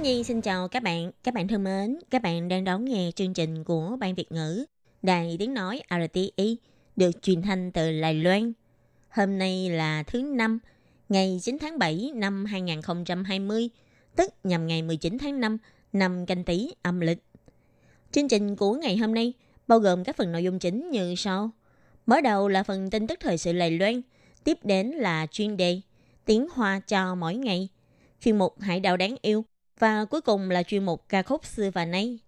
[0.00, 1.10] Hiến Nhi xin chào các bạn.
[1.22, 4.64] Các bạn thân mến, các bạn đang đón nghe chương trình của Ban Việt ngữ
[5.02, 6.56] Đài Tiếng Nói RTI
[6.96, 8.52] được truyền thanh từ Lài Loan.
[9.08, 10.58] Hôm nay là thứ Năm,
[11.08, 13.68] ngày 9 tháng 7 năm 2020,
[14.16, 15.58] tức nhằm ngày 19 tháng 5
[15.92, 17.18] năm canh Tý âm lịch.
[18.12, 19.32] Chương trình của ngày hôm nay
[19.66, 21.50] bao gồm các phần nội dung chính như sau.
[22.06, 24.02] Mở đầu là phần tin tức thời sự Lài Loan,
[24.44, 25.80] tiếp đến là chuyên đề
[26.24, 27.68] Tiếng Hoa cho mỗi ngày,
[28.20, 29.44] chuyên mục Hải đảo đáng yêu
[29.80, 32.18] và cuối cùng là chuyên mục ca khúc xưa và nay.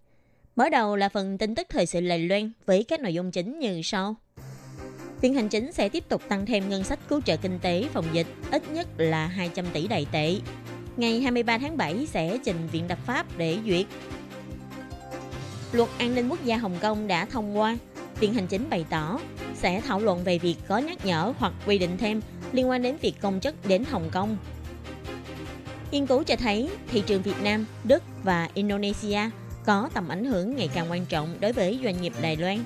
[0.55, 3.59] Mở đầu là phần tin tức thời sự lầy Loan với các nội dung chính
[3.59, 4.15] như sau.
[5.21, 8.05] Viện hành chính sẽ tiếp tục tăng thêm ngân sách cứu trợ kinh tế phòng
[8.13, 10.35] dịch, ít nhất là 200 tỷ đại tệ.
[10.97, 13.85] Ngày 23 tháng 7 sẽ trình Viện Lập pháp để duyệt.
[15.71, 17.77] Luật an ninh quốc gia Hồng Kông đã thông qua.
[18.19, 19.19] Viện hành chính bày tỏ
[19.55, 22.97] sẽ thảo luận về việc có nhắc nhở hoặc quy định thêm liên quan đến
[23.01, 24.37] việc công chức đến Hồng Kông.
[25.93, 29.19] Nghiên cứu cho thấy thị trường Việt Nam, Đức và Indonesia
[29.65, 32.59] có tầm ảnh hưởng ngày càng quan trọng đối với doanh nghiệp Đài Loan.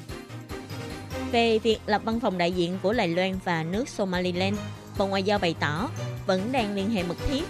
[1.31, 4.57] Về việc lập văn phòng đại diện của Đài Loan và nước Somaliland,
[4.97, 5.89] Bộ Ngoại giao bày tỏ
[6.27, 7.43] vẫn đang liên hệ mật thiết.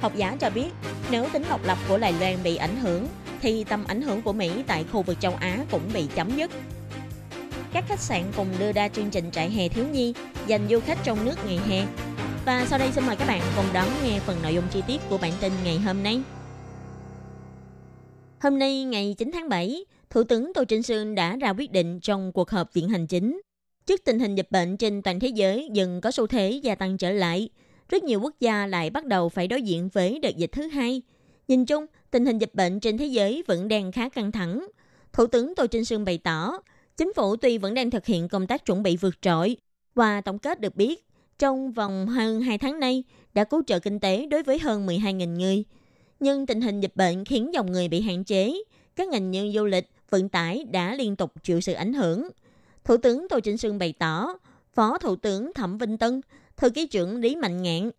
[0.00, 0.68] Học giả cho biết,
[1.10, 3.08] nếu tính độc lập của Đài Loan bị ảnh hưởng,
[3.40, 6.50] thì tầm ảnh hưởng của Mỹ tại khu vực châu Á cũng bị chấm dứt.
[7.72, 10.14] Các khách sạn cùng đưa ra chương trình trại hè thiếu nhi
[10.46, 11.86] dành du khách trong nước ngày hè.
[12.48, 15.00] Và sau đây xin mời các bạn cùng đón nghe phần nội dung chi tiết
[15.10, 16.20] của bản tin ngày hôm nay.
[18.40, 22.00] Hôm nay ngày 9 tháng 7, Thủ tướng Tô Trinh Sương đã ra quyết định
[22.00, 23.40] trong cuộc họp viện hành chính.
[23.86, 26.98] Trước tình hình dịch bệnh trên toàn thế giới dần có xu thế gia tăng
[26.98, 27.48] trở lại,
[27.88, 31.02] rất nhiều quốc gia lại bắt đầu phải đối diện với đợt dịch thứ hai.
[31.48, 34.66] Nhìn chung, tình hình dịch bệnh trên thế giới vẫn đang khá căng thẳng.
[35.12, 36.58] Thủ tướng Tô Trinh Sương bày tỏ,
[36.96, 39.56] chính phủ tuy vẫn đang thực hiện công tác chuẩn bị vượt trội
[39.94, 41.07] và tổng kết được biết,
[41.38, 43.04] trong vòng hơn 2 tháng nay
[43.34, 45.64] đã cứu trợ kinh tế đối với hơn 12.000 người.
[46.20, 48.62] Nhưng tình hình dịch bệnh khiến dòng người bị hạn chế,
[48.96, 52.28] các ngành như du lịch, vận tải đã liên tục chịu sự ảnh hưởng.
[52.84, 54.34] Thủ tướng Tô Trinh Sương bày tỏ,
[54.74, 56.20] Phó Thủ tướng Thẩm Vinh Tân,
[56.56, 57.90] Thư ký trưởng Lý Mạnh Ngạn,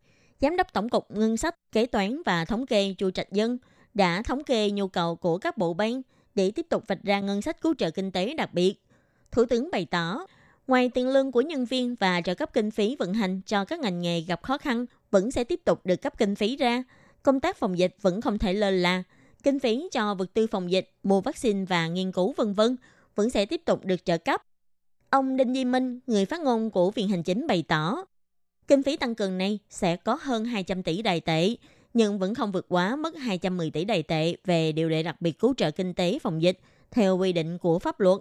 [0.41, 3.57] Giám đốc Tổng cục Ngân sách, Kế toán và Thống kê Chu Trạch Dân
[3.93, 6.01] đã thống kê nhu cầu của các bộ ban
[6.35, 8.73] để tiếp tục vạch ra ngân sách cứu trợ kinh tế đặc biệt.
[9.31, 10.25] Thủ tướng bày tỏ,
[10.69, 13.79] ngoài tiền lương của nhân viên và trợ cấp kinh phí vận hành cho các
[13.79, 16.83] ngành nghề gặp khó khăn vẫn sẽ tiếp tục được cấp kinh phí ra,
[17.23, 19.03] công tác phòng dịch vẫn không thể lơ là,
[19.43, 22.75] kinh phí cho vật tư phòng dịch, mua vaccine và nghiên cứu vân vân
[23.15, 24.41] vẫn sẽ tiếp tục được trợ cấp.
[25.09, 28.05] Ông Đinh Di Minh, người phát ngôn của Viện Hành Chính bày tỏ,
[28.67, 31.55] kinh phí tăng cường này sẽ có hơn 200 tỷ đài tệ,
[31.93, 35.39] nhưng vẫn không vượt quá mức 210 tỷ đài tệ về điều lệ đặc biệt
[35.39, 36.59] cứu trợ kinh tế phòng dịch
[36.91, 38.19] theo quy định của pháp luật.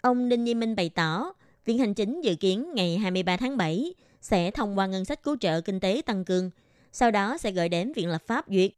[0.00, 1.32] Ông Đinh Di Minh bày tỏ,
[1.68, 5.36] Viện Hành Chính dự kiến ngày 23 tháng 7 sẽ thông qua ngân sách cứu
[5.40, 6.50] trợ kinh tế tăng cường,
[6.92, 8.70] sau đó sẽ gửi đến Viện Lập pháp duyệt.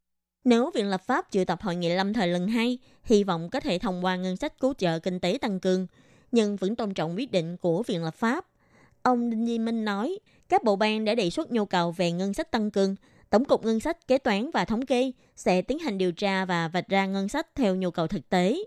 [0.45, 3.61] Nếu Viện Lập pháp triệu tập hội nghị lâm thời lần 2, hy vọng có
[3.61, 5.87] thể thông qua ngân sách cứu trợ kinh tế tăng cường,
[6.33, 8.47] nhưng vẫn tôn trọng quyết định của Viện Lập pháp.
[9.03, 10.19] Ông Đinh Di Minh nói,
[10.49, 12.97] các bộ ban đã đề xuất nhu cầu về ngân sách tăng cường,
[13.31, 16.69] Tổng cục Ngân sách, Kế toán và Thống kê sẽ tiến hành điều tra và
[16.69, 18.59] vạch ra ngân sách theo nhu cầu thực tế.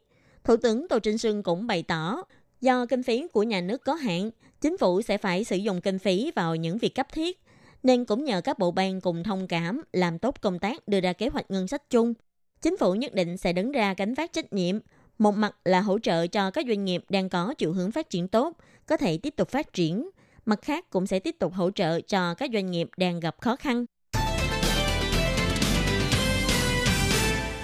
[0.44, 2.24] Thủ tướng Tô Trinh Sương cũng bày tỏ,
[2.63, 4.31] do kinh phí của nhà nước có hạn,
[4.62, 7.40] chính phủ sẽ phải sử dụng kinh phí vào những việc cấp thiết,
[7.84, 11.13] nên cũng nhờ các bộ ban cùng thông cảm làm tốt công tác đưa ra
[11.13, 12.13] kế hoạch ngân sách chung.
[12.62, 14.79] Chính phủ nhất định sẽ đứng ra gánh vác trách nhiệm,
[15.18, 18.28] một mặt là hỗ trợ cho các doanh nghiệp đang có chiều hướng phát triển
[18.28, 20.09] tốt, có thể tiếp tục phát triển,
[20.45, 23.56] mặt khác cũng sẽ tiếp tục hỗ trợ cho các doanh nghiệp đang gặp khó
[23.56, 23.85] khăn.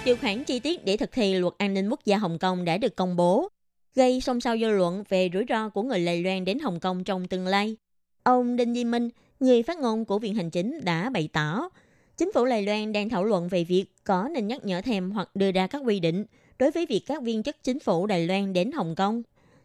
[0.04, 2.78] Điều khoản chi tiết để thực thi luật an ninh quốc gia Hồng Kông đã
[2.78, 3.48] được công bố,
[3.94, 7.04] gây xôn xao dư luận về rủi ro của người Đài Loan đến Hồng Kông
[7.04, 7.76] trong tương lai.
[8.22, 9.08] Ông Đinh Di Minh,
[9.40, 11.68] người phát ngôn của Viện Hành Chính đã bày tỏ,
[12.16, 15.36] chính phủ Đài Loan đang thảo luận về việc có nên nhắc nhở thêm hoặc
[15.36, 16.24] đưa ra các quy định
[16.58, 19.22] đối với việc các viên chức chính phủ Đài Loan đến Hồng Kông.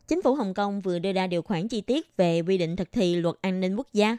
[0.07, 2.91] Chính phủ Hồng Kông vừa đưa ra điều khoản chi tiết về quy định thực
[2.91, 4.17] thi luật an ninh quốc gia.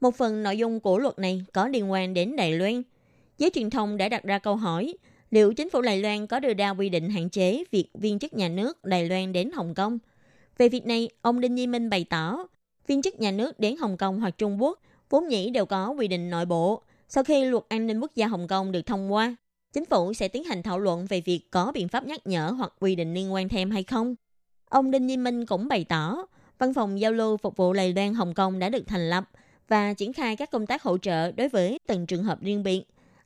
[0.00, 2.82] Một phần nội dung của luật này có liên quan đến Đài Loan.
[3.38, 4.94] Giới truyền thông đã đặt ra câu hỏi,
[5.30, 8.34] liệu chính phủ Đài Loan có đưa ra quy định hạn chế việc viên chức
[8.34, 9.98] nhà nước Đài Loan đến Hồng Kông?
[10.58, 12.46] Về việc này, ông Đinh Nhi Minh bày tỏ,
[12.86, 14.80] viên chức nhà nước đến Hồng Kông hoặc Trung Quốc
[15.10, 16.82] vốn nhĩ đều có quy định nội bộ.
[17.08, 19.36] Sau khi luật an ninh quốc gia Hồng Kông được thông qua,
[19.72, 22.72] chính phủ sẽ tiến hành thảo luận về việc có biện pháp nhắc nhở hoặc
[22.80, 24.14] quy định liên quan thêm hay không.
[24.68, 26.26] Ông Đinh Nhi Minh cũng bày tỏ,
[26.58, 29.30] văn phòng giao lưu phục vụ Lài Loan Hồng Kông đã được thành lập
[29.68, 32.84] và triển khai các công tác hỗ trợ đối với từng trường hợp riêng biệt.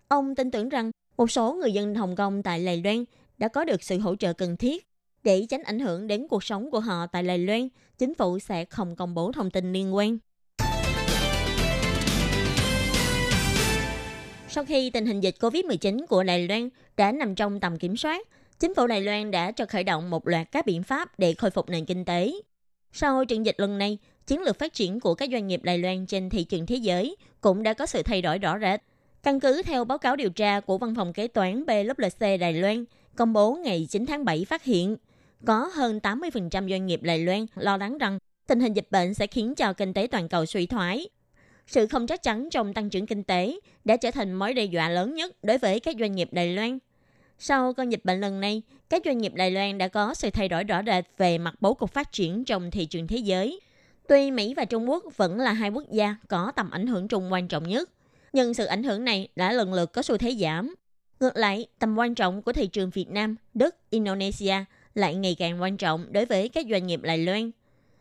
[0.08, 3.04] Ông tin tưởng rằng một số người dân Hồng Kông tại Lài Loan
[3.38, 4.86] đã có được sự hỗ trợ cần thiết
[5.24, 7.68] để tránh ảnh hưởng đến cuộc sống của họ tại Lài Loan,
[7.98, 10.18] chính phủ sẽ không công bố thông tin liên quan.
[14.48, 18.28] Sau khi tình hình dịch COVID-19 của Đài Loan đã nằm trong tầm kiểm soát,
[18.60, 21.50] chính phủ Đài Loan đã cho khởi động một loạt các biện pháp để khôi
[21.50, 22.32] phục nền kinh tế.
[22.92, 26.06] Sau trận dịch lần này, chiến lược phát triển của các doanh nghiệp Đài Loan
[26.06, 28.80] trên thị trường thế giới cũng đã có sự thay đổi rõ rệt.
[29.22, 32.84] Căn cứ theo báo cáo điều tra của Văn phòng Kế toán BLC Đài Loan,
[33.16, 34.96] công bố ngày 9 tháng 7 phát hiện,
[35.46, 39.26] có hơn 80% doanh nghiệp Đài Loan lo lắng rằng tình hình dịch bệnh sẽ
[39.26, 41.08] khiến cho kinh tế toàn cầu suy thoái.
[41.66, 44.88] Sự không chắc chắn trong tăng trưởng kinh tế đã trở thành mối đe dọa
[44.88, 46.78] lớn nhất đối với các doanh nghiệp Đài Loan.
[47.38, 50.48] Sau con dịch bệnh lần này, các doanh nghiệp Đài Loan đã có sự thay
[50.48, 53.60] đổi rõ rệt về mặt bố cục phát triển trong thị trường thế giới.
[54.08, 57.32] Tuy Mỹ và Trung Quốc vẫn là hai quốc gia có tầm ảnh hưởng chung
[57.32, 57.90] quan trọng nhất,
[58.32, 60.74] nhưng sự ảnh hưởng này đã lần lượt có xu thế giảm.
[61.20, 64.54] Ngược lại, tầm quan trọng của thị trường Việt Nam, Đức, Indonesia
[64.94, 67.50] lại ngày càng quan trọng đối với các doanh nghiệp Đài Loan.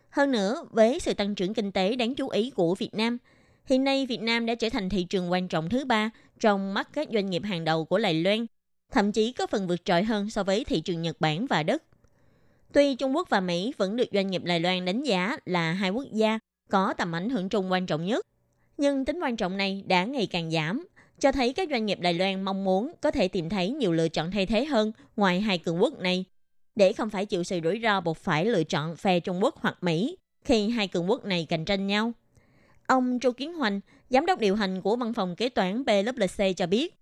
[0.10, 3.18] Hơn nữa, với sự tăng trưởng kinh tế đáng chú ý của Việt Nam,
[3.66, 6.90] hiện nay Việt Nam đã trở thành thị trường quan trọng thứ ba trong mắt
[6.94, 8.46] các doanh nghiệp hàng đầu của Đài Loan,
[8.92, 11.84] thậm chí có phần vượt trội hơn so với thị trường Nhật Bản và Đức.
[12.74, 15.90] Tuy Trung Quốc và Mỹ vẫn được doanh nghiệp Đài Loan đánh giá là hai
[15.90, 16.40] quốc gia
[16.70, 18.28] có tầm ảnh hưởng chung quan trọng nhất,
[18.82, 20.88] nhưng tính quan trọng này đã ngày càng giảm,
[21.20, 24.08] cho thấy các doanh nghiệp Đài Loan mong muốn có thể tìm thấy nhiều lựa
[24.10, 26.26] chọn thay thế hơn ngoài hai cường quốc này
[26.76, 29.78] để không phải chịu sự rủi ro buộc phải lựa chọn phe Trung Quốc hoặc
[29.82, 32.12] Mỹ khi hai cường quốc này cạnh tranh nhau.
[32.88, 33.80] Ông Chu Kiến Hoành,
[34.10, 36.96] giám đốc điều hành của văn phòng kế toán PwC cho biết,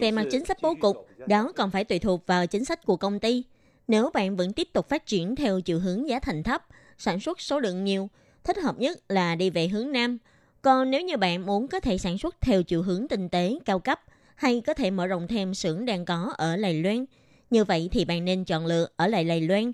[0.00, 2.96] về mặt chính sách bố cục, đó còn phải tùy thuộc vào chính sách của
[2.96, 3.44] công ty.
[3.88, 6.62] Nếu bạn vẫn tiếp tục phát triển theo chiều hướng giá thành thấp,
[6.98, 8.10] sản xuất số lượng nhiều,
[8.44, 10.18] thích hợp nhất là đi về hướng Nam.
[10.62, 13.78] Còn nếu như bạn muốn có thể sản xuất theo chiều hướng tinh tế, cao
[13.78, 14.00] cấp,
[14.34, 17.04] hay có thể mở rộng thêm xưởng đang có ở Lài Loan.
[17.50, 19.72] Như vậy thì bạn nên chọn lựa ở lại Lài Loan.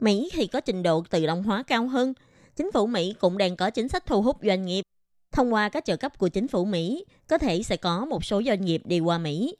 [0.00, 2.14] Mỹ thì có trình độ tự động hóa cao hơn.
[2.56, 4.82] Chính phủ Mỹ cũng đang có chính sách thu hút doanh nghiệp.
[5.32, 8.42] Thông qua các trợ cấp của chính phủ Mỹ, có thể sẽ có một số
[8.46, 9.56] doanh nghiệp đi qua Mỹ.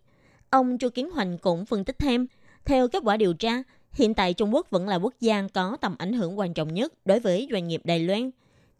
[0.50, 2.26] Ông Chu Kiến Hoành cũng phân tích thêm,
[2.64, 3.62] theo kết quả điều tra,
[3.92, 6.92] hiện tại Trung Quốc vẫn là quốc gia có tầm ảnh hưởng quan trọng nhất
[7.04, 8.30] đối với doanh nghiệp Đài Loan.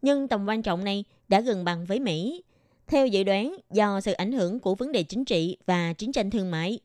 [0.03, 2.43] Nhưng tầm quan trọng này đã gần bằng với Mỹ.
[2.87, 6.31] Theo dự đoán, do sự ảnh hưởng của vấn đề chính trị và chiến tranh
[6.31, 6.79] thương mại,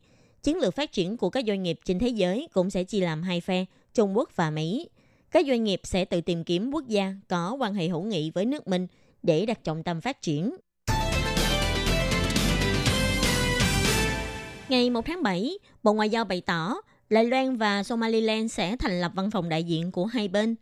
[0.43, 3.23] chiến lược phát triển của các doanh nghiệp trên thế giới cũng sẽ chia làm
[3.23, 4.89] hai phe, Trung Quốc và Mỹ.
[5.31, 8.45] Các doanh nghiệp sẽ tự tìm kiếm quốc gia có quan hệ hữu nghị với
[8.45, 8.87] nước mình
[9.23, 10.55] để đặt trọng tâm phát triển.
[14.69, 15.51] Ngày 1 tháng 7,
[15.83, 16.75] Bộ Ngoại giao bày tỏ
[17.09, 20.55] Đài Loan và Somaliland sẽ thành lập văn phòng đại diện của hai bên.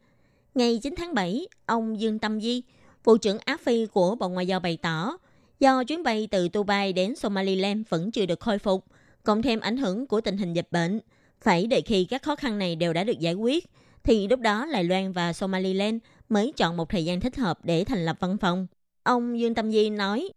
[0.56, 2.64] Ngày 9 tháng 7, ông Dương Tâm Di,
[3.06, 5.18] Bộ trưởng Á Phi của Bộ Ngoại giao bày tỏ
[5.60, 8.86] Do chuyến bay từ Dubai đến Somaliland vẫn chưa được khôi phục,
[9.24, 11.00] cộng thêm ảnh hưởng của tình hình dịch bệnh,
[11.42, 13.66] phải đợi khi các khó khăn này đều đã được giải quyết,
[14.04, 15.98] thì lúc đó Đài Loan và Somaliland
[16.30, 18.68] mới chọn một thời gian thích hợp để thành lập văn phòng.
[19.04, 20.30] Ông Dương Tâm Di nói,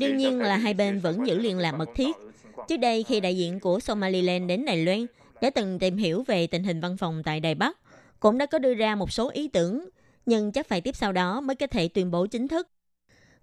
[0.00, 2.16] Đương nhiên là hai bên vẫn giữ liên lạc mật thiết.
[2.68, 5.06] Trước đây khi đại diện của Somaliland đến Đài Loan
[5.40, 7.78] đã từng tìm hiểu về tình hình văn phòng tại Đài Bắc,
[8.20, 9.88] cũng đã có đưa ra một số ý tưởng,
[10.26, 12.68] nhưng chắc phải tiếp sau đó mới có thể tuyên bố chính thức.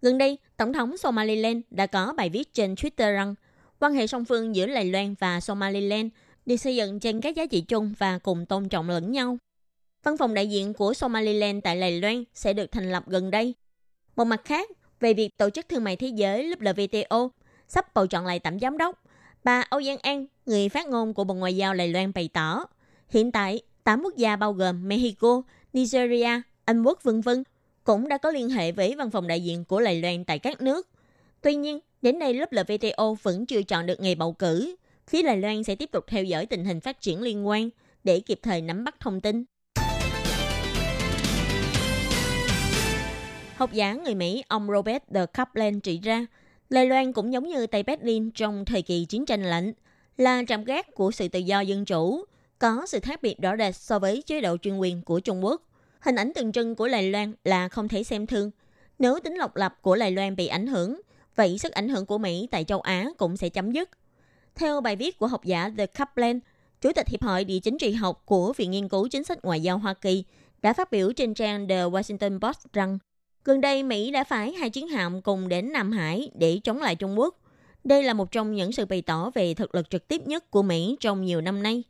[0.02, 3.36] Gần đây, Tổng thống Somaliland đã có bài viết trên Twitter rằng
[3.80, 6.08] quan hệ song phương giữa Đài Loan và Somaliland
[6.46, 9.38] được xây dựng trên các giá trị chung và cùng tôn trọng lẫn nhau.
[10.08, 13.54] Văn phòng đại diện của Somaliland tại Đài Loan sẽ được thành lập gần đây.
[14.16, 17.30] Một mặt khác, về việc Tổ chức Thương mại Thế giới WTO
[17.68, 19.04] sắp bầu chọn lại tạm giám đốc,
[19.44, 22.66] bà Âu Giang An, người phát ngôn của Bộ Ngoại giao Đài Loan bày tỏ,
[23.10, 25.42] hiện tại 8 quốc gia bao gồm Mexico,
[25.74, 27.30] Nigeria, Anh Quốc v.v.
[27.84, 30.62] cũng đã có liên hệ với văn phòng đại diện của Đài Loan tại các
[30.62, 30.88] nước.
[31.42, 34.76] Tuy nhiên, đến nay lớp LVTO vẫn chưa chọn được ngày bầu cử.
[35.08, 37.70] Phía Đài Loan sẽ tiếp tục theo dõi tình hình phát triển liên quan
[38.04, 39.46] để kịp thời nắm bắt thông tin.
[43.58, 46.26] Học giả người Mỹ ông Robert de Kaplan chỉ ra,
[46.70, 49.74] Lê Loan cũng giống như Tây Berlin trong thời kỳ chiến tranh lạnh,
[50.18, 52.26] là trạm gác của sự tự do dân chủ,
[52.60, 55.62] có sự khác biệt rõ rệt so với chế độ chuyên quyền của Trung Quốc.
[56.00, 58.52] Hình ảnh tượng trưng của Đài Loan là không thể xem thường.
[59.00, 61.02] Nếu tính độc lập của Đài Loan bị ảnh hưởng,
[61.36, 63.90] vậy sức ảnh hưởng của Mỹ tại châu Á cũng sẽ chấm dứt.
[64.56, 66.40] Theo bài viết của học giả The Kaplan,
[66.82, 69.62] Chủ tịch Hiệp hội Địa chính trị học của Viện Nghiên cứu Chính sách Ngoại
[69.62, 70.24] giao Hoa Kỳ
[70.62, 72.98] đã phát biểu trên trang The Washington Post rằng
[73.48, 76.96] gần đây Mỹ đã phái hai chiến hạm cùng đến Nam Hải để chống lại
[76.96, 77.40] Trung Quốc.
[77.84, 80.64] Đây là một trong những sự bày tỏ về thực lực trực tiếp nhất của
[80.64, 81.84] Mỹ trong nhiều năm nay.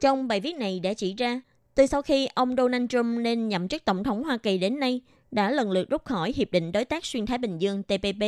[0.00, 1.40] Trong bài viết này đã chỉ ra,
[1.74, 5.00] từ sau khi ông Donald Trump lên nhậm chức Tổng thống Hoa Kỳ đến nay,
[5.30, 8.24] đã lần lượt rút khỏi Hiệp định Đối tác Xuyên Thái Bình Dương TPP,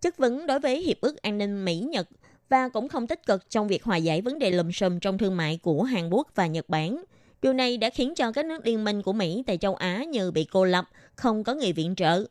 [0.00, 2.08] chất vấn đối với Hiệp ước An ninh Mỹ-Nhật
[2.48, 5.36] và cũng không tích cực trong việc hòa giải vấn đề lùm xùm trong thương
[5.36, 7.04] mại của Hàn Quốc và Nhật Bản.
[7.42, 10.30] Điều này đã khiến cho các nước liên minh của Mỹ tại châu Á như
[10.30, 10.88] bị cô lập,
[11.20, 12.24] không có người viện trợ.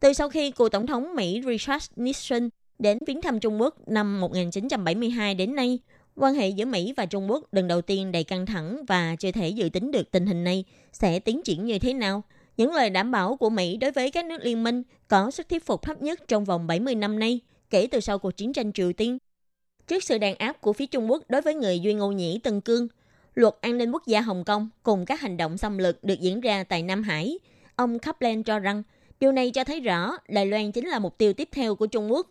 [0.00, 2.48] Từ sau khi cựu tổng thống Mỹ Richard Nixon
[2.78, 5.78] đến viếng thăm Trung Quốc năm 1972 đến nay,
[6.16, 9.32] quan hệ giữa Mỹ và Trung Quốc lần đầu tiên đầy căng thẳng và chưa
[9.32, 12.22] thể dự tính được tình hình này sẽ tiến triển như thế nào.
[12.56, 15.66] Những lời đảm bảo của Mỹ đối với các nước liên minh có sức thuyết
[15.66, 18.92] phục thấp nhất trong vòng 70 năm nay, kể từ sau cuộc chiến tranh Triều
[18.92, 19.18] Tiên.
[19.86, 22.60] Trước sự đàn áp của phía Trung Quốc đối với người Duy Ngô Nhĩ Tân
[22.60, 22.88] Cương,
[23.34, 26.40] luật an ninh quốc gia Hồng Kông cùng các hành động xâm lược được diễn
[26.40, 27.38] ra tại Nam Hải,
[27.76, 28.82] ông Kaplan cho rằng
[29.20, 32.12] điều này cho thấy rõ Đài Loan chính là mục tiêu tiếp theo của Trung
[32.12, 32.30] Quốc.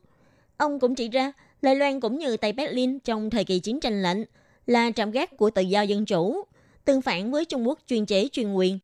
[0.58, 1.32] Ông cũng chỉ ra
[1.62, 4.26] Đài Loan cũng như Tây Berlin trong thời kỳ chiến tranh lạnh
[4.66, 6.44] là trạm gác của tự do dân chủ,
[6.86, 8.80] tương phản với Trung Quốc chuyên chế chuyên quyền.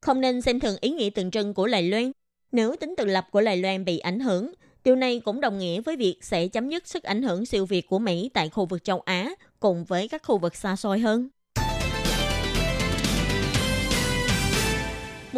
[0.00, 2.12] Không nên xem thường ý nghĩa tượng trưng của Đài Loan.
[2.52, 4.52] Nếu tính tự lập của Đài Loan bị ảnh hưởng,
[4.84, 7.88] điều này cũng đồng nghĩa với việc sẽ chấm dứt sức ảnh hưởng siêu việt
[7.88, 11.28] của Mỹ tại khu vực châu Á cùng với các khu vực xa xôi hơn.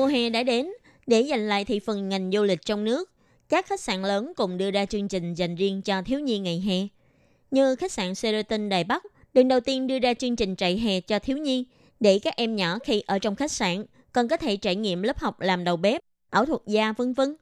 [0.01, 0.69] Mùa hè đã đến,
[1.07, 3.11] để giành lại thị phần ngành du lịch trong nước,
[3.49, 6.61] các khách sạn lớn cùng đưa ra chương trình dành riêng cho thiếu nhi ngày
[6.67, 6.87] hè.
[7.51, 9.03] Như khách sạn Sheraton Đài Bắc,
[9.35, 11.65] lần đầu tiên đưa ra chương trình trại hè cho thiếu nhi
[12.01, 15.19] để các em nhỏ khi ở trong khách sạn còn có thể trải nghiệm lớp
[15.19, 17.37] học làm đầu bếp, ảo thuật gia vân vân.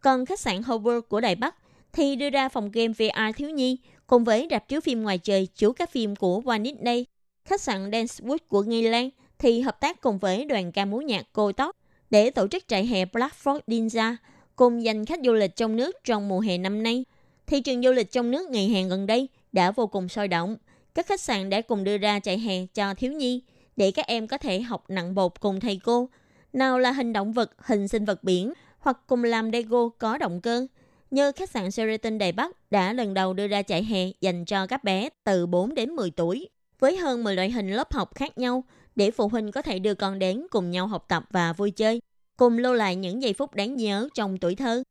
[0.00, 1.56] Còn khách sạn Hover của Đài Bắc
[1.92, 5.46] thì đưa ra phòng game VR thiếu nhi cùng với rạp chiếu phim ngoài trời
[5.46, 7.04] chiếu các phim của Walt Disney.
[7.44, 11.26] Khách sạn Dancewood của Nghi Lan thì hợp tác cùng với đoàn ca múa nhạc
[11.32, 11.77] Cô Tóc
[12.10, 14.16] để tổ chức trại hè Blackford Ninja
[14.56, 17.04] cùng dành khách du lịch trong nước trong mùa hè năm nay.
[17.46, 20.56] Thị trường du lịch trong nước ngày hè gần đây đã vô cùng sôi động.
[20.94, 23.42] Các khách sạn đã cùng đưa ra trại hè cho thiếu nhi
[23.76, 26.08] để các em có thể học nặng bột cùng thầy cô.
[26.52, 30.40] Nào là hình động vật, hình sinh vật biển hoặc cùng làm Lego có động
[30.40, 30.66] cơ.
[31.10, 34.66] Như khách sạn Sheraton Đài Bắc đã lần đầu đưa ra trại hè dành cho
[34.66, 36.48] các bé từ 4 đến 10 tuổi
[36.78, 38.64] với hơn 10 loại hình lớp học khác nhau
[38.98, 42.00] để phụ huynh có thể đưa con đến cùng nhau học tập và vui chơi
[42.36, 44.82] cùng lưu lại những giây phút đáng nhớ trong tuổi thơ.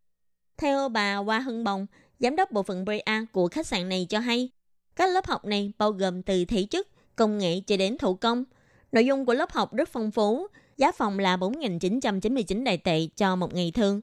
[0.57, 1.85] Theo bà Hoa Hân Bồng,
[2.19, 4.49] giám đốc bộ phận BRA của khách sạn này cho hay,
[4.95, 8.43] các lớp học này bao gồm từ thể chất, công nghệ cho đến thủ công.
[8.91, 10.47] Nội dung của lớp học rất phong phú,
[10.77, 14.01] giá phòng là 4.999 đại tệ cho một ngày thường.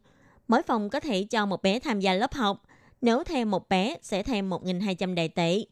[0.48, 2.62] Mỗi phòng có thể cho một bé tham gia lớp học,
[3.00, 5.64] nếu thêm một bé sẽ thêm 1.200 đại tệ.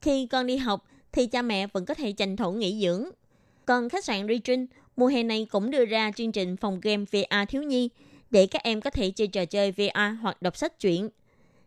[0.00, 3.10] Khi con đi học thì cha mẹ vẫn có thể tranh thủ nghỉ dưỡng.
[3.70, 7.34] Còn khách sạn Regent mùa hè này cũng đưa ra chương trình phòng game VR
[7.48, 7.88] thiếu nhi
[8.30, 11.08] để các em có thể chơi trò chơi VR hoặc đọc sách truyện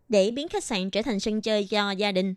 [0.08, 2.34] để biến khách sạn trở thành sân chơi cho gia đình.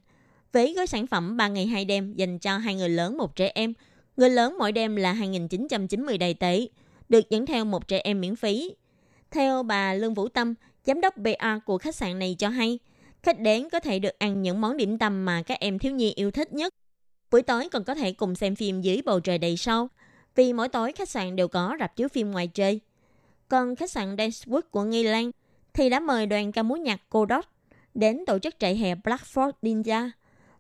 [0.52, 3.52] Với gói sản phẩm 3 ngày 2 đêm dành cho hai người lớn một trẻ
[3.56, 3.74] em,
[4.18, 6.68] người lớn mỗi đêm là 2.990 đầy tệ,
[7.10, 8.76] được dẫn theo một trẻ em miễn phí.
[9.32, 12.80] Theo bà Lương Vũ Tâm, giám đốc BA của khách sạn này cho hay,
[13.24, 16.14] khách đến có thể được ăn những món điểm tâm mà các em thiếu nhi
[16.16, 16.74] yêu thích nhất.
[17.32, 19.90] Buổi tối còn có thể cùng xem phim dưới bầu trời đầy sao
[20.36, 22.80] vì mỗi tối khách sạn đều có rạp chiếu phim ngoài trời.
[23.48, 25.32] Còn khách sạn Dancewood của Nghi Lan
[25.74, 27.26] thì đã mời đoàn ca múa nhạc Cô
[27.94, 30.10] đến tổ chức trại hè Blackford Ninja.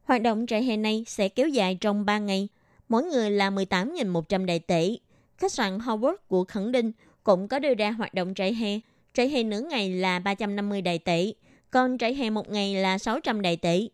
[0.03, 2.47] Hoạt động trại hè này sẽ kéo dài trong 3 ngày,
[2.89, 4.97] mỗi người là 18.100 đại tệ.
[5.37, 6.91] Khách sạn Howard của Khẩn Đinh
[7.23, 8.79] cũng có đưa ra hoạt động trại hè.
[9.13, 11.33] Trại hè nửa ngày là 350 đại tệ,
[11.71, 13.87] còn trại hè một ngày là 600 đại tệ.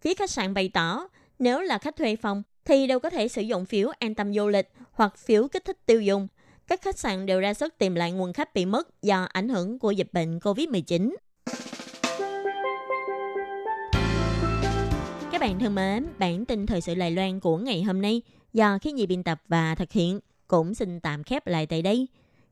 [0.00, 3.42] Phía khách sạn bày tỏ, nếu là khách thuê phòng thì đều có thể sử
[3.42, 6.28] dụng phiếu an tâm du lịch hoặc phiếu kích thích tiêu dùng.
[6.66, 9.78] Các khách sạn đều ra sức tìm lại nguồn khách bị mất do ảnh hưởng
[9.78, 11.14] của dịch bệnh COVID-19.
[15.32, 18.22] Các bạn thân mến, bản tin thời sự Đài Loan của ngày hôm nay
[18.52, 22.08] do khí nhị biên tập và thực hiện cũng xin tạm khép lại tại đây.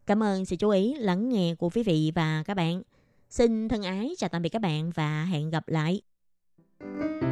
[0.06, 2.82] Cảm ơn sự chú ý lắng nghe của quý vị và các bạn.
[3.30, 6.00] Xin thân ái chào tạm biệt các bạn và hẹn gặp lại.
[6.80, 7.31] Quý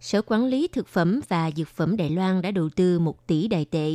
[0.00, 3.48] Sở Quản lý Thực phẩm và Dược phẩm Đài Loan đã đầu tư 1 tỷ
[3.48, 3.90] đài tệ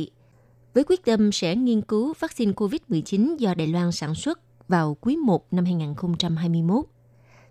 [0.74, 5.16] với quyết tâm sẽ nghiên cứu vaccine COVID-19 do Đài Loan sản xuất vào quý
[5.16, 6.84] 1 năm 2021.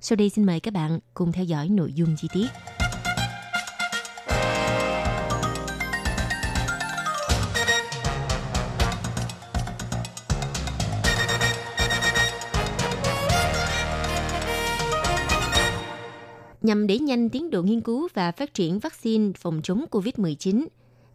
[0.01, 2.47] Sau đây xin mời các bạn cùng theo dõi nội dung chi tiết.
[16.63, 20.65] Nhằm đẩy nhanh tiến độ nghiên cứu và phát triển vaccine phòng chống COVID-19,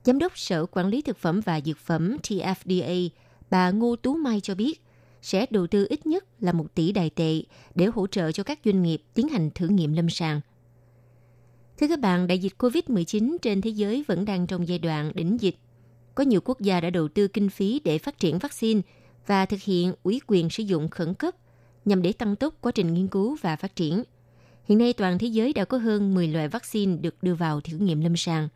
[0.04, 3.08] Giám đốc Sở Quản lý Thực phẩm và Dược phẩm TFDA,
[3.50, 4.82] bà Ngô Tú Mai cho biết,
[5.22, 7.42] sẽ đầu tư ít nhất là 1 tỷ đài tệ
[7.74, 10.40] để hỗ trợ cho các doanh nghiệp tiến hành thử nghiệm lâm sàng.
[11.78, 15.40] Thưa các bạn, đại dịch COVID-19 trên thế giới vẫn đang trong giai đoạn đỉnh
[15.40, 15.56] dịch.
[16.14, 18.80] Có nhiều quốc gia đã đầu tư kinh phí để phát triển vaccine
[19.26, 21.34] và thực hiện ủy quyền sử dụng khẩn cấp
[21.84, 24.02] nhằm để tăng tốc quá trình nghiên cứu và phát triển–
[24.68, 27.76] Hiện nay toàn thế giới đã có hơn 10 loại vaccine được đưa vào thử
[27.76, 28.48] nghiệm lâm sàng.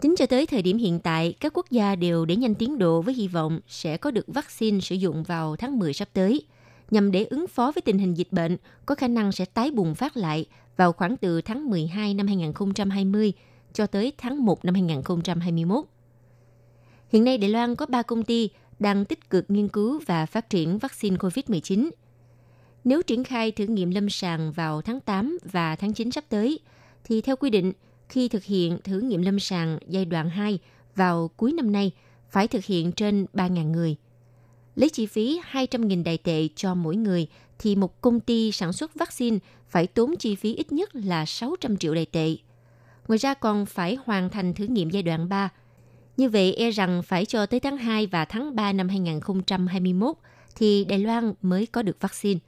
[0.00, 3.02] Tính cho tới thời điểm hiện tại, các quốc gia đều để nhanh tiến độ
[3.02, 6.42] với hy vọng sẽ có được vaccine sử dụng vào tháng 10 sắp tới,
[6.90, 8.56] nhằm để ứng phó với tình hình dịch bệnh
[8.86, 10.46] có khả năng sẽ tái bùng phát lại
[10.76, 13.32] vào khoảng từ tháng 12 năm 2020
[13.72, 15.84] cho tới tháng 1 năm 2021.
[17.08, 20.50] Hiện nay Đài Loan có 3 công ty đang tích cực nghiên cứu và phát
[20.50, 21.90] triển vaccine COVID-19–
[22.86, 26.60] nếu triển khai thử nghiệm lâm sàng vào tháng 8 và tháng 9 sắp tới,
[27.04, 27.72] thì theo quy định,
[28.08, 30.58] khi thực hiện thử nghiệm lâm sàng giai đoạn 2
[30.94, 31.92] vào cuối năm nay,
[32.30, 33.96] phải thực hiện trên 3.000 người.
[34.74, 37.26] Lấy chi phí 200.000 đại tệ cho mỗi người,
[37.58, 41.76] thì một công ty sản xuất vaccine phải tốn chi phí ít nhất là 600
[41.76, 42.36] triệu đại tệ.
[43.08, 45.48] Ngoài ra còn phải hoàn thành thử nghiệm giai đoạn 3.
[46.16, 50.16] Như vậy e rằng phải cho tới tháng 2 và tháng 3 năm 2021
[50.56, 52.40] thì Đài Loan mới có được vaccine.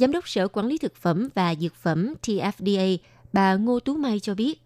[0.00, 2.96] Giám đốc Sở Quản lý Thực phẩm và Dược phẩm TFDA,
[3.32, 4.60] bà Ngô Tú Mai cho biết,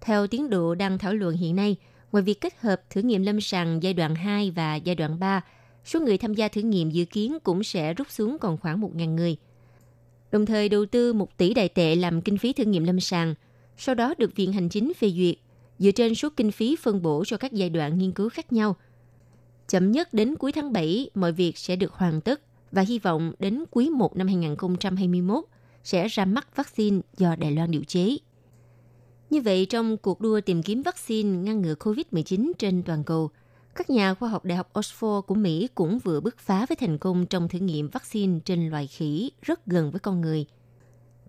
[0.00, 1.76] theo tiến độ đang thảo luận hiện nay,
[2.12, 5.40] ngoài việc kết hợp thử nghiệm lâm sàng giai đoạn 2 và giai đoạn 3,
[5.84, 9.14] số người tham gia thử nghiệm dự kiến cũng sẽ rút xuống còn khoảng 1.000
[9.14, 9.36] người.
[10.32, 13.34] Đồng thời đầu tư 1 tỷ đại tệ làm kinh phí thử nghiệm lâm sàng,
[13.76, 15.36] sau đó được Viện Hành Chính phê duyệt,
[15.78, 18.76] dựa trên số kinh phí phân bổ cho các giai đoạn nghiên cứu khác nhau.
[19.68, 22.40] Chậm nhất đến cuối tháng 7, mọi việc sẽ được hoàn tất
[22.72, 25.44] và hy vọng đến quý 1 năm 2021
[25.84, 28.16] sẽ ra mắt vaccine do Đài Loan điều chế.
[29.30, 33.30] Như vậy, trong cuộc đua tìm kiếm vaccine ngăn ngừa COVID-19 trên toàn cầu,
[33.74, 36.98] các nhà khoa học Đại học Oxford của Mỹ cũng vừa bứt phá với thành
[36.98, 40.46] công trong thử nghiệm vaccine trên loài khỉ rất gần với con người.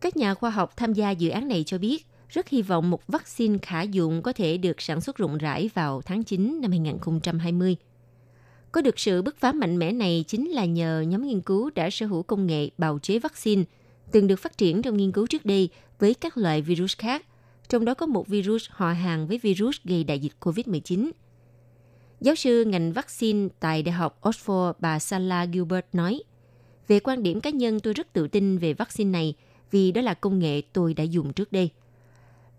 [0.01, 3.08] Các nhà khoa học tham gia dự án này cho biết, rất hy vọng một
[3.08, 7.75] vaccine khả dụng có thể được sản xuất rộng rãi vào tháng 9 năm 2020.
[8.72, 11.90] Có được sự bứt phá mạnh mẽ này chính là nhờ nhóm nghiên cứu đã
[11.90, 13.64] sở hữu công nghệ bào chế vaccine,
[14.12, 17.26] từng được phát triển trong nghiên cứu trước đây với các loại virus khác,
[17.70, 21.12] trong đó có một virus họ hàng với virus gây đại dịch COVID-19.
[22.22, 26.24] Giáo sư ngành vaccine tại Đại học Oxford bà Sala Gilbert nói,
[26.88, 29.34] về quan điểm cá nhân tôi rất tự tin về vaccine này
[29.72, 31.70] vì đó là công nghệ tôi đã dùng trước đây.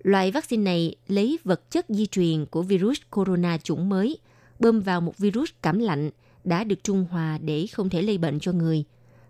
[0.03, 4.18] Loại vaccine này lấy vật chất di truyền của virus corona chủng mới–
[4.62, 6.11] bơm vào một virus cảm lạnh
[6.44, 8.85] đã được trung hòa để không thể lây bệnh cho người.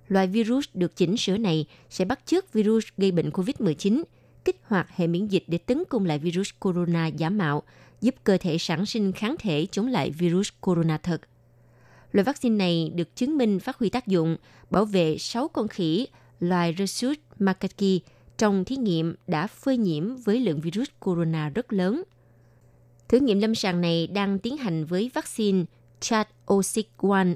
[0.08, 4.02] Loại virus được chỉnh sửa này sẽ bắt chước virus gây bệnh COVID-19,
[4.44, 7.62] kích hoạt hệ miễn dịch để tấn công lại virus corona giả mạo,
[8.00, 11.20] giúp cơ thể sản sinh kháng thể chống lại virus corona thật.
[12.12, 14.36] Loại vaccine này được chứng minh phát huy tác dụng
[14.70, 16.06] bảo vệ 6 con khỉ
[16.40, 17.98] loài Rhesus macaque
[18.38, 22.02] trong thí nghiệm đã phơi nhiễm với lượng virus corona rất lớn–
[23.12, 25.64] Thử nghiệm lâm sàng này đang tiến hành với vaccine
[26.00, 26.82] Chat O6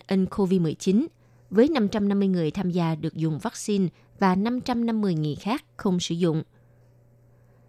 [0.09, 1.07] COVID-19
[1.51, 6.43] với 550 người tham gia được dùng vaccine và 550 người khác không sử dụng.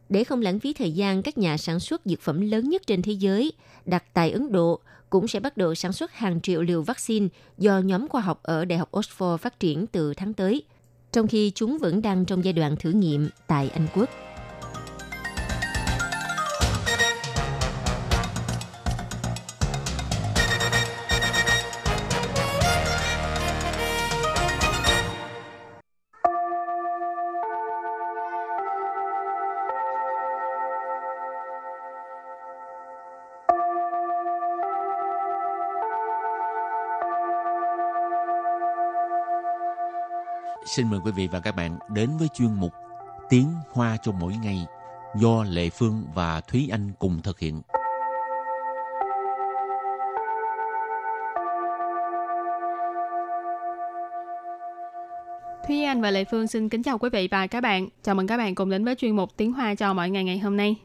[0.10, 3.02] Để không lãng phí thời gian, các nhà sản xuất dược phẩm lớn nhất trên
[3.02, 3.52] thế giới
[3.86, 7.80] đặt tại Ấn Độ cũng sẽ bắt đầu sản xuất hàng triệu liều vaccine do
[7.80, 10.64] nhóm khoa học ở Đại học Oxford phát triển từ tháng tới,
[11.12, 14.10] trong khi chúng vẫn đang trong giai đoạn thử nghiệm tại Anh Quốc.
[40.78, 42.74] Xin mời quý vị và các bạn đến với chuyên mục
[43.30, 44.66] Tiếng Hoa cho mỗi ngày
[45.16, 47.62] do Lệ Phương và Thúy Anh cùng thực hiện.
[55.68, 57.88] Thúy Anh và Lệ Phương xin kính chào quý vị và các bạn.
[58.04, 60.40] Chào mừng các bạn cùng đến với chuyên mục Tiếng Hoa cho mỗi ngày ngày
[60.40, 60.76] hôm nay.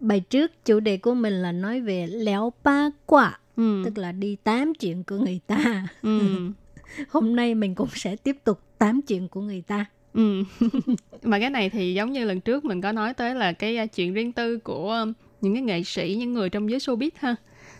[0.00, 3.82] Bài trước chủ đề của mình là nói về léo ba quả, Ừ.
[3.84, 5.86] tức là đi tám chuyện của người ta.
[6.02, 6.20] Ừ.
[7.08, 9.84] Hôm nay mình cũng sẽ tiếp tục tám chuyện của người ta.
[10.14, 10.42] Ừ.
[11.22, 13.92] mà cái này thì giống như lần trước mình có nói tới là cái uh,
[13.94, 17.36] chuyện riêng tư của um, những cái nghệ sĩ, những người trong giới showbiz ha.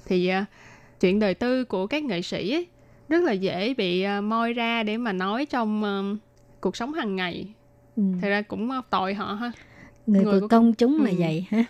[0.06, 0.44] Thì uh,
[1.00, 2.66] chuyện đời tư của các nghệ sĩ ấy,
[3.08, 6.18] rất là dễ bị moi ra để mà nói trong
[6.60, 7.46] cuộc sống hàng ngày.
[7.96, 8.02] Ừ.
[8.22, 9.52] Thật ra cũng tội họ ha.
[10.06, 11.16] Người, người của của- công chúng là Ừ.
[11.18, 11.64] vậy ha.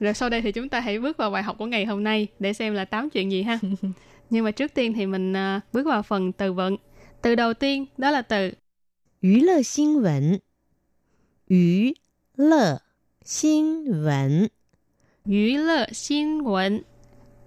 [0.00, 2.26] Rồi sau đây thì chúng ta hãy bước vào bài học của ngày hôm nay
[2.38, 3.58] để xem là tám chuyện gì ha.
[4.30, 6.76] Nhưng mà trước tiên thì mình à, bước vào phần từ vựng.
[7.22, 8.50] Từ đầu tiên đó là từ
[9.19, 10.39] 娱乐新闻，
[11.47, 11.95] 娱
[12.35, 12.81] 乐
[13.23, 14.51] 新闻，
[15.23, 16.83] 娱乐新闻.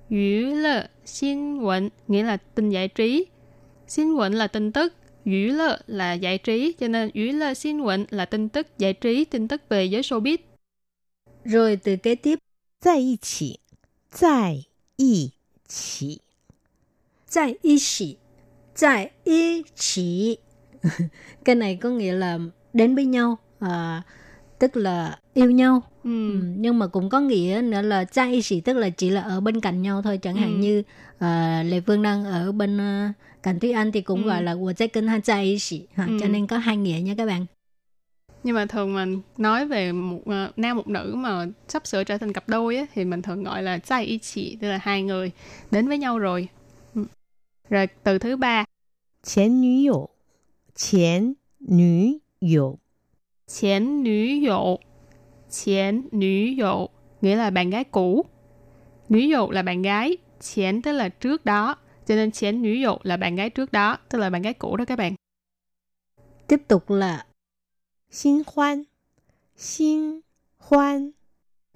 [0.08, 3.26] 娱乐新闻 nghĩa là tin giải trí.
[3.86, 4.92] Xin quận là tin tức.
[5.24, 6.72] 娱乐là giải trí.
[6.72, 10.38] Cho nên 娱乐新闻 là tin tức giải trí, tin tức về giới showbiz.
[11.44, 12.38] Rồi từ kế tiếp,
[12.80, 13.60] 在一起，
[14.10, 14.64] 在
[14.96, 15.32] 一
[15.68, 16.20] 起，
[17.26, 18.18] 在一起，
[18.74, 20.40] 在一起.
[21.45, 22.39] cái này có nghĩa là
[22.73, 24.01] đến với nhau à,
[24.59, 26.33] tức là yêu nhau ừ.
[26.33, 29.39] Ừ, nhưng mà cũng có nghĩa nữa là trai sĩ tức là chỉ là ở
[29.39, 30.39] bên cạnh nhau thôi chẳng ừ.
[30.39, 30.83] hạn như
[31.19, 34.27] à, uh, lệ phương đang ở bên à, uh, cạnh thúy anh thì cũng ừ.
[34.27, 36.17] gọi là của trái kinh hai trai sĩ ha, ừ.
[36.21, 37.45] cho nên có hai nghĩa nha các bạn
[38.43, 42.17] nhưng mà thường mình nói về một uh, nam một nữ mà sắp sửa trở
[42.17, 45.03] thành cặp đôi á, thì mình thường gọi là trai y chỉ tức là hai
[45.03, 45.31] người
[45.71, 46.47] đến với nhau rồi
[46.95, 47.05] ừ.
[47.69, 48.65] rồi từ thứ ba
[49.23, 49.67] chén nữ
[50.74, 52.78] 前女友，
[53.46, 54.78] 前女友，
[55.50, 56.08] chén nữ dụ.
[56.08, 56.88] Chén nữ dụ
[57.20, 58.24] nghĩa là bạn gái cũ.
[59.08, 61.76] Nữ dụ là bạn gái, chén tức là trước đó.
[62.06, 64.76] Cho nên chén nữ dụ là bạn gái trước đó, tức là bạn gái cũ
[64.76, 65.14] đó các bạn.
[66.48, 67.26] tiếp tục là
[68.10, 68.86] 新欢，
[69.56, 70.22] 新
[70.58, 71.12] 欢，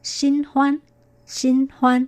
[0.03, 0.79] xin hoan
[1.27, 2.07] xin hoan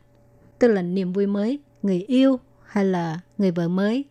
[0.58, 4.04] tức là niềm vui mới người yêu hay là người vợ mới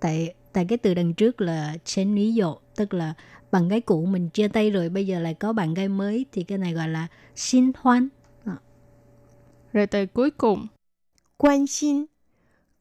[0.00, 3.13] tại tại cái từ đằng trước là trên lý dụ tức là
[3.51, 6.43] bạn gái cũ mình chia tay rồi bây giờ lại có bạn gái mới thì
[6.43, 8.07] cái này gọi là xin hoan.
[8.45, 8.57] À.
[9.73, 10.67] rồi từ cuối cùng.
[11.37, 12.05] Quan xin.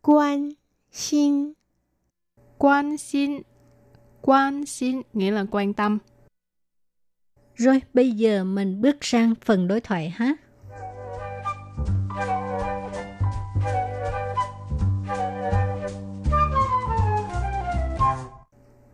[0.03, 0.51] Quan
[0.93, 1.53] xin.
[2.59, 3.43] Quan xin.
[4.21, 5.99] Quan xin nghĩa là quan tâm.
[7.55, 10.37] Rồi bây giờ mình bước sang phần đối thoại ha.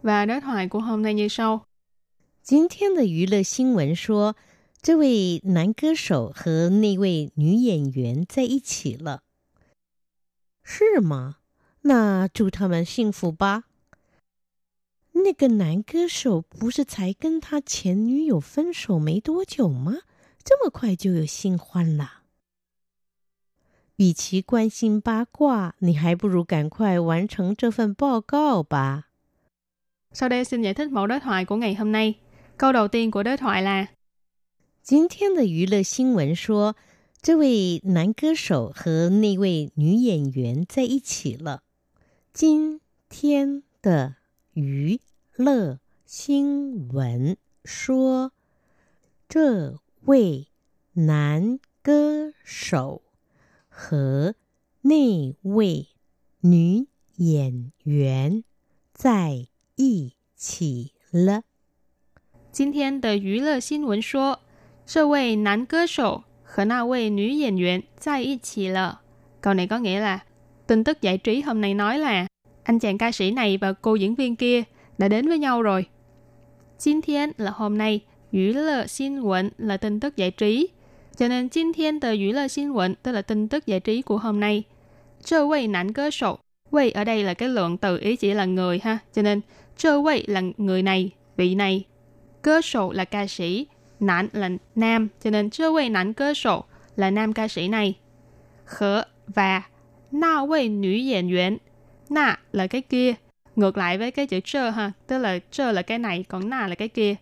[0.04, 1.66] Và đối thoại của hôm nay như sau.
[2.42, 4.36] 今天的娱乐新闻说，
[4.82, 9.24] 这位男歌手和那位女演员在一起了，
[10.64, 11.38] 是吗？
[11.82, 13.66] 那祝他们幸福吧。
[15.12, 19.98] 那个男歌手不是才跟他前女友分手没多久吗？
[20.44, 22.22] 这么快就有新欢了？
[23.98, 29.10] 与其关心八卦，你还不如赶快完成这份报告吧。
[30.14, 32.20] Sau đây xin giải thích mẫu đối thoại của ngày hôm nay.
[32.58, 33.88] Câu đầu tiên của đối thoại là
[34.84, 36.76] 今天的娱乐新闻说，
[37.22, 41.62] 这位男歌手和那位女演员在一起了。
[42.34, 44.16] 今天的
[44.54, 45.00] 娱
[45.36, 48.32] 乐新闻说，
[49.28, 50.48] 这位
[50.94, 53.04] 男歌手
[53.68, 54.34] 和
[54.82, 55.88] 那位
[56.42, 58.44] 女演员
[58.92, 61.44] 在 一起了。
[62.52, 64.40] 今天的娱乐新闻说，
[64.86, 69.02] 这位男歌手和那位女演员在一起了。
[69.42, 70.20] Câu này có nghĩa là
[70.68, 72.28] tin tức giải trí hôm nay nói là
[72.64, 74.64] anh chàng ca sĩ này và cô diễn viên kia
[74.98, 75.86] đã đến với nhau rồi.
[76.78, 80.70] 今天 là hôm nay, 娱乐新闻 là tin tức giải trí.
[81.16, 84.64] Cho nên 今天的娱乐新闻 tức là tin tức giải trí của hôm nay.
[85.22, 86.40] 这位男歌手
[86.72, 89.00] Wei ở đây là cái lượng từ ý chỉ là người ha.
[89.14, 89.42] Cho nên
[89.77, 91.85] Chơ quay là người này, vị này.
[92.43, 93.67] Cơ sổ là ca sĩ,
[94.01, 96.65] nạn là nam, cho nên chơ quay nạn cơ sổ
[96.97, 97.95] là nam ca sĩ này.
[98.65, 99.63] Khở và
[100.13, 101.59] na quay nữ diễn viên.
[102.11, 103.15] Na là cái kia,
[103.57, 106.67] ngược lại với cái chữ chơ ha, tức là chơ là cái này, còn na
[106.67, 107.15] là cái kia.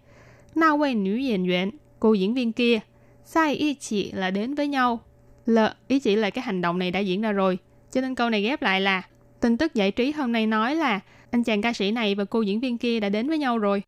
[0.54, 2.80] Na quay nữ diễn viên, cô diễn viên kia.
[3.24, 5.00] Sai ý chỉ là đến với nhau.
[5.46, 7.58] L ý chỉ là cái hành động này đã diễn ra rồi.
[7.90, 9.02] Cho nên câu này ghép lại là
[9.40, 11.00] tin tức giải trí hôm nay nói là
[11.31, 13.83] anh chàng ca sĩ này và cô diễn viên kia đã đến với nhau rồi.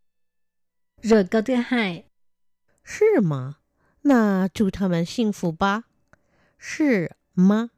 [1.02, 2.04] Rồi câu thứ hai.
[2.84, 3.56] 是吗？
[4.02, 5.84] 那祝他们幸福吧。
[6.58, 7.70] 是吗？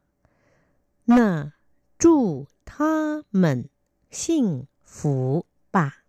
[1.04, 1.52] 那
[1.98, 3.68] 祝他们
[4.10, 6.04] 幸福吧。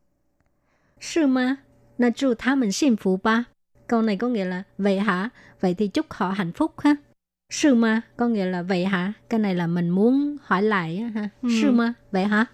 [0.99, 1.57] Sư ma,
[1.97, 3.43] na chu tha mình xin phú ba.
[3.87, 5.29] Câu này có nghĩa là vậy hả?
[5.59, 6.95] Vậy thì chúc họ hạnh phúc ha.
[7.49, 9.13] Sư ma có nghĩa là vậy hả?
[9.29, 11.29] Cái này là mình muốn hỏi lại á ha.
[11.41, 11.49] Ừ.
[11.61, 12.45] Sư ma, vậy hả?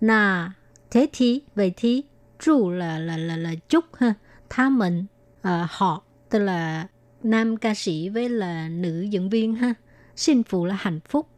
[0.00, 0.52] Nà,
[0.90, 2.04] thế thì, vậy thì,
[2.38, 4.14] chu là là là là chúc ha.
[4.48, 5.04] Tha mình,
[5.42, 6.86] ờ, họ, tức là
[7.22, 9.74] nam ca sĩ với là nữ diễn viên ha.
[10.16, 11.28] Xin phú là hạnh phúc.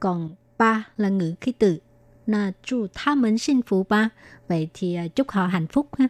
[0.00, 1.78] Còn ba là ngữ khí từ.
[2.26, 4.08] Nà chu tha mình xin phú ba.
[4.48, 6.08] Vậy thì à, chúc họ hạnh phúc ha.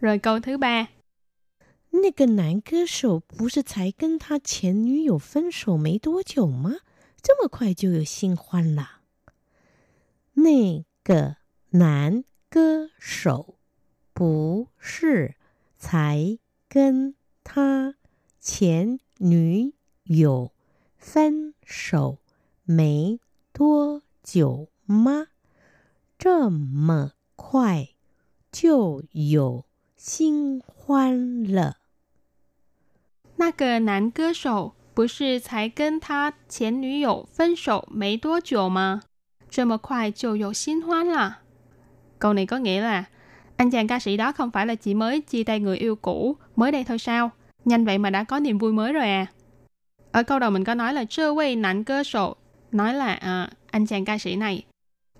[0.00, 0.86] Rồi câu thứ ba.
[1.94, 6.78] 那个男歌手不是才跟他前女友分手没多久吗？
[7.22, 8.95] 这么快就有新欢了？
[10.39, 11.37] 那个
[11.71, 13.57] 男歌手
[14.13, 15.33] 不是
[15.79, 16.37] 才
[16.69, 17.95] 跟他
[18.39, 19.73] 前女
[20.03, 20.53] 友
[20.95, 22.19] 分手
[22.63, 23.19] 没
[23.51, 25.29] 多久吗？
[26.19, 27.89] 这么快
[28.51, 31.77] 就有新欢了？
[33.37, 39.01] 那个男歌手不是才跟他前女友分手没多久吗？
[39.50, 41.38] 这么快就有新欢啦。
[42.18, 43.04] Câu này có nghĩa là
[43.56, 46.36] anh chàng ca sĩ đó không phải là chỉ mới chia tay người yêu cũ
[46.56, 47.30] mới đây thôi sao?
[47.64, 49.26] Nhanh vậy mà đã có niềm vui mới rồi à.
[50.12, 52.36] Ở câu đầu mình có nói là trơ quay nạnh cơ sổ,
[52.72, 54.64] nói là à, anh chàng ca sĩ này.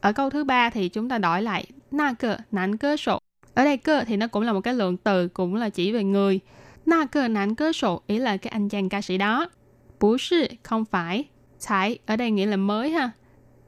[0.00, 3.18] Ở câu thứ ba thì chúng ta đổi lại na cơ nạnh cơ sổ.
[3.54, 6.04] Ở đây cơ thì nó cũng là một cái lượng từ, cũng là chỉ về
[6.04, 6.40] người.
[6.87, 9.48] Na cơ nạnh cơ sổ ý là cái anh chàng ca sĩ đó.
[10.00, 11.24] Bú sư không phải.
[11.66, 13.11] Thái ở đây nghĩa là mới ha.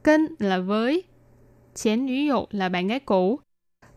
[0.04, 1.04] Kênh là với.
[1.74, 3.40] Chén nữ dụ là bạn gái cũ.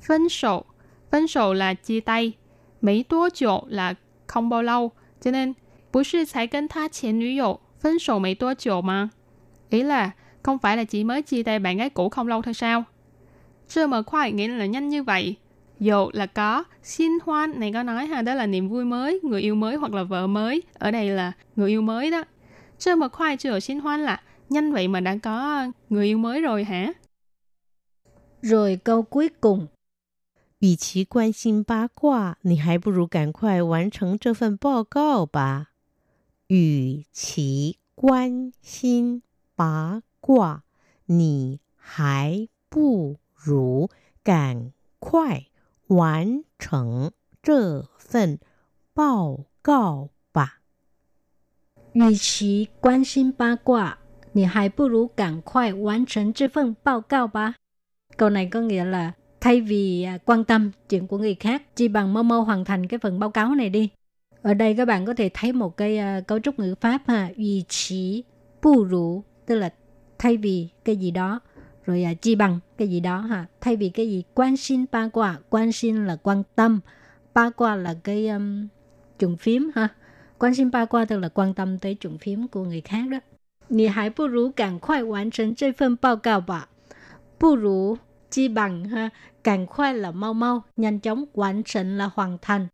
[0.08, 0.66] Phân sổ.
[1.12, 2.34] Phân sổ là chia tay.
[2.82, 3.94] Mấy tố chỗ là
[4.28, 4.92] không bao lâu.
[5.22, 5.54] Cho nên,
[5.94, 6.24] bố sư
[6.70, 7.20] tha chén.
[7.82, 9.10] Phân sổ mấy tố chỗ mà.
[9.70, 10.12] Ý là
[10.44, 12.84] không phải là chỉ mới chia tay bạn gái cũ không lâu thôi sao?
[13.74, 15.36] chưa mở khoai nghĩa là nhanh như vậy.
[15.80, 19.42] Dụ là có, xin hoan này có nói ha, đó là niềm vui mới, người
[19.42, 20.64] yêu mới hoặc là vợ mới.
[20.74, 22.24] Ở đây là người yêu mới đó.
[22.80, 24.22] chưa mở khoai chưa xin hoan là
[24.53, 26.93] nhanh vậy mà đã có người yêu mới rồi hả?
[28.43, 29.69] Rồi câu cuối cùng.
[30.61, 35.71] 与其关心八卦，你还不如赶快完成这份报告吧。
[36.49, 39.23] 与其关心
[39.55, 40.65] 八卦，
[41.07, 43.89] 你还不如
[44.25, 45.47] 赶快
[45.87, 48.41] 完成这份
[48.93, 50.61] 报告吧。
[51.93, 53.99] 与其关心八卦，
[54.33, 57.55] 你还不如赶快完成这份报告吧。
[58.17, 62.15] Câu này có nghĩa là thay vì à, quan tâm chuyện của người khác, chỉ bằng
[62.15, 63.91] mau mau hoàn thành cái phần báo cáo này đi.
[64.43, 67.31] Ở đây các bạn có thể thấy một cái à, cấu trúc ngữ pháp ha,
[67.37, 68.25] ủy chỉ,
[68.63, 69.73] bu rủ, tức là
[70.19, 71.41] thay vì cái gì đó,
[71.85, 76.43] rồi à, chỉ bằng cái gì đó ha, thay vì cái gì quan心八卦, quan心là quan
[76.55, 76.81] tâm,
[77.35, 78.69] ba qua là cái um,
[79.19, 79.89] trùng phím ha.
[80.39, 83.19] Quan心八卦tức là quan tâm tới trùng phím của người khác đó.
[83.73, 86.69] 你还不如赶快完成这份报告吧。
[87.39, 87.99] 不如
[88.31, 89.11] chi bằng ha,
[89.45, 92.67] càng khoai là mau mau, nhanh chóng, hoàn thành là hoàn thành.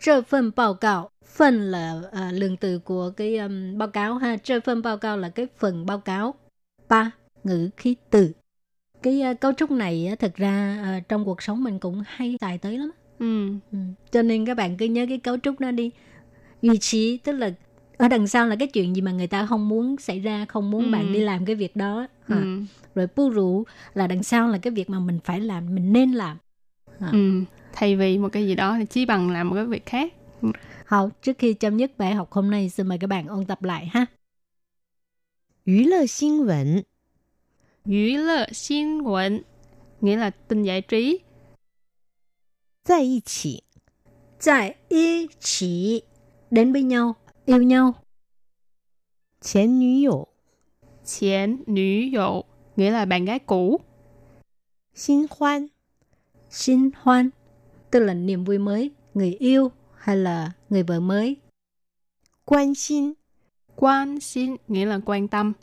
[0.00, 4.36] Trơ phân báo cáo, phân là à, lượng từ của cái um, báo cáo ha,
[4.36, 6.34] trơ phân báo cáo là cái phần báo cáo.
[6.88, 7.10] Ba,
[7.44, 8.32] ngữ khí từ.
[9.02, 12.36] Cái uh, cấu trúc này uh, thực ra uh, trong cuộc sống mình cũng hay
[12.40, 12.90] xài tới lắm.
[13.18, 13.48] Ừ.
[13.72, 13.78] Ừ.
[14.10, 15.90] Cho nên các bạn cứ nhớ cái cấu trúc đó đi.
[16.62, 17.50] Duy trí tức là
[18.00, 20.70] ở đằng sau là cái chuyện gì mà người ta không muốn xảy ra, không
[20.70, 20.90] muốn Ừ.
[20.90, 22.06] bạn đi làm cái việc đó.
[22.26, 22.36] Ha.
[22.36, 22.62] Ừ.
[22.94, 26.12] Rồi pu rủ là đằng sau là cái việc mà mình phải làm, mình nên
[26.12, 26.36] làm.
[26.98, 27.08] Ha.
[27.12, 27.42] Ừ.
[27.72, 30.12] Thay vì một cái gì đó thì chỉ bằng làm một cái việc khác.
[30.86, 33.62] Hậu, trước khi chấm dứt bài học hôm nay, xin mời các bạn ôn tập
[33.62, 34.06] lại ha.
[35.64, 36.84] 娱乐新闻，
[37.84, 39.42] 娱乐新闻
[40.00, 41.22] nghĩa là tin giải trí.
[42.84, 43.64] 在一起，
[44.38, 46.02] Tại y chỉ
[46.50, 47.93] đến với nhau, yêu nhau.
[49.41, 50.25] Chén nữ hữu
[51.05, 52.43] Chén nữ hữu
[52.75, 53.79] nghĩa là bạn gái cũ.
[54.95, 55.67] Xin hoan
[56.49, 57.29] Xin hoan
[57.91, 61.37] tức là niềm vui mới, người yêu hay là người vợ mới.
[62.45, 63.13] Quan xin
[63.75, 65.53] Quan xin nghĩa là quan tâm.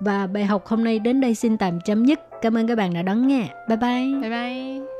[0.00, 2.20] Và bài học hôm nay đến đây xin tạm chấm dứt.
[2.42, 3.54] Cảm ơn các bạn đã đón nghe.
[3.68, 4.20] Bye bye.
[4.20, 4.99] Bye bye.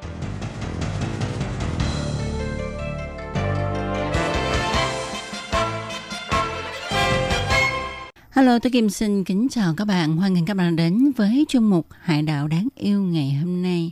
[8.41, 10.17] Hello, tôi Kim xin kính chào các bạn.
[10.17, 13.91] Hoan nghênh các bạn đến với chương mục Hải đảo đáng yêu ngày hôm nay.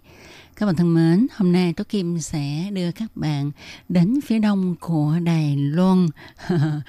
[0.56, 3.52] Các bạn thân mến, hôm nay tôi Kim sẽ đưa các bạn
[3.90, 6.08] đến phía đông của Đài Loan.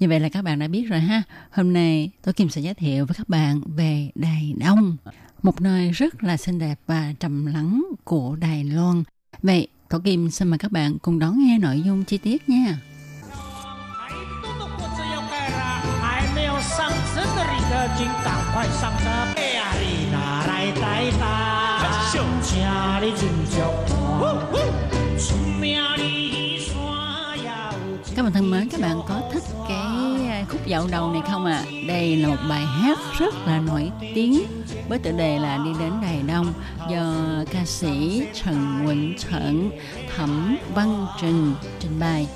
[0.00, 1.22] Như vậy là các bạn đã biết rồi ha.
[1.50, 4.96] Hôm nay tôi Kim sẽ giới thiệu với các bạn về Đài Đông,
[5.42, 9.02] một nơi rất là xinh đẹp và trầm lắng của Đài Loan.
[9.42, 12.78] Vậy, tôi Kim xin mời các bạn cùng đón nghe nội dung chi tiết nha.
[17.99, 19.09] 旅客，请赶快上车。
[19.35, 21.23] 哎呀，你拿来带带，
[22.41, 23.55] 家里真足
[25.19, 26.73] 出名里山
[27.43, 29.77] 呀有 Các bạn thân mến, các bạn có thích cái
[30.29, 31.57] à, khúc dạo đầu này không ạ?
[31.57, 31.65] À?
[31.87, 34.43] Đây là một bài hát rất là nổi tiếng
[34.89, 36.53] với tựa đề là Đi đến Đài Đông
[36.89, 37.13] do
[37.51, 39.71] ca sĩ Trần Quỳnh Thận,
[40.17, 42.27] Thẩm Văn Trình trình bày.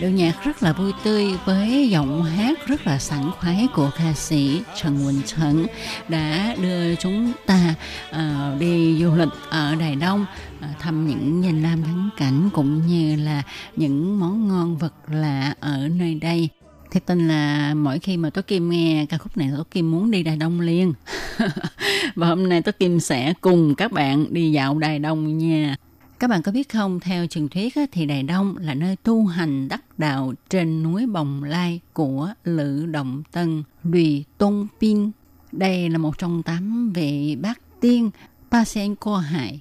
[0.00, 4.12] Điệu nhạc rất là vui tươi với giọng hát rất là sảng khoái của ca
[4.12, 5.66] sĩ Trần Quỳnh Trấn
[6.08, 7.74] đã đưa chúng ta
[8.10, 10.26] uh, đi du lịch ở Đài Đông
[10.58, 13.42] uh, thăm những danh lam thắng cảnh cũng như là
[13.76, 16.48] những món ngon vật lạ ở nơi đây.
[16.90, 20.10] Thì tình là mỗi khi mà Tố Kim nghe ca khúc này Tố Kim muốn
[20.10, 20.92] đi Đài Đông liền.
[22.14, 25.76] Và hôm nay Tố Kim sẽ cùng các bạn đi dạo Đài Đông nha.
[26.20, 29.68] Các bạn có biết không, theo truyền thuyết thì Đài Đông là nơi tu hành
[29.68, 35.10] đắc đạo trên núi Bồng Lai của Lữ Động Tân, Lùy Tôn Pin.
[35.52, 38.10] Đây là một trong tám vị bát tiên
[38.50, 39.60] Pa Sen Hải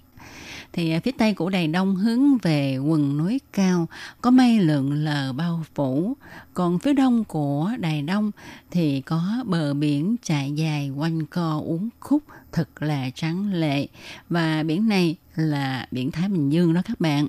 [0.74, 3.88] thì à, phía tây của Đài Đông hướng về quần núi cao,
[4.22, 6.18] có mây lượn lờ bao phủ.
[6.54, 8.32] Còn phía đông của Đài Đông
[8.72, 13.88] thì có bờ biển trải dài quanh co uốn khúc, thật là trắng lệ.
[14.30, 17.28] Và biển này là biển Thái Bình Dương đó các bạn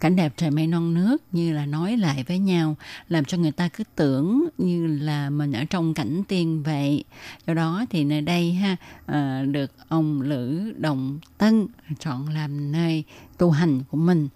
[0.00, 2.76] cảnh đẹp trời mây non nước như là nói lại với nhau
[3.08, 7.04] làm cho người ta cứ tưởng như là mình ở trong cảnh tiên vậy
[7.46, 11.66] do đó thì nơi đây ha à, được ông lữ đồng tân
[11.98, 13.04] chọn làm nơi
[13.38, 14.28] tu hành của mình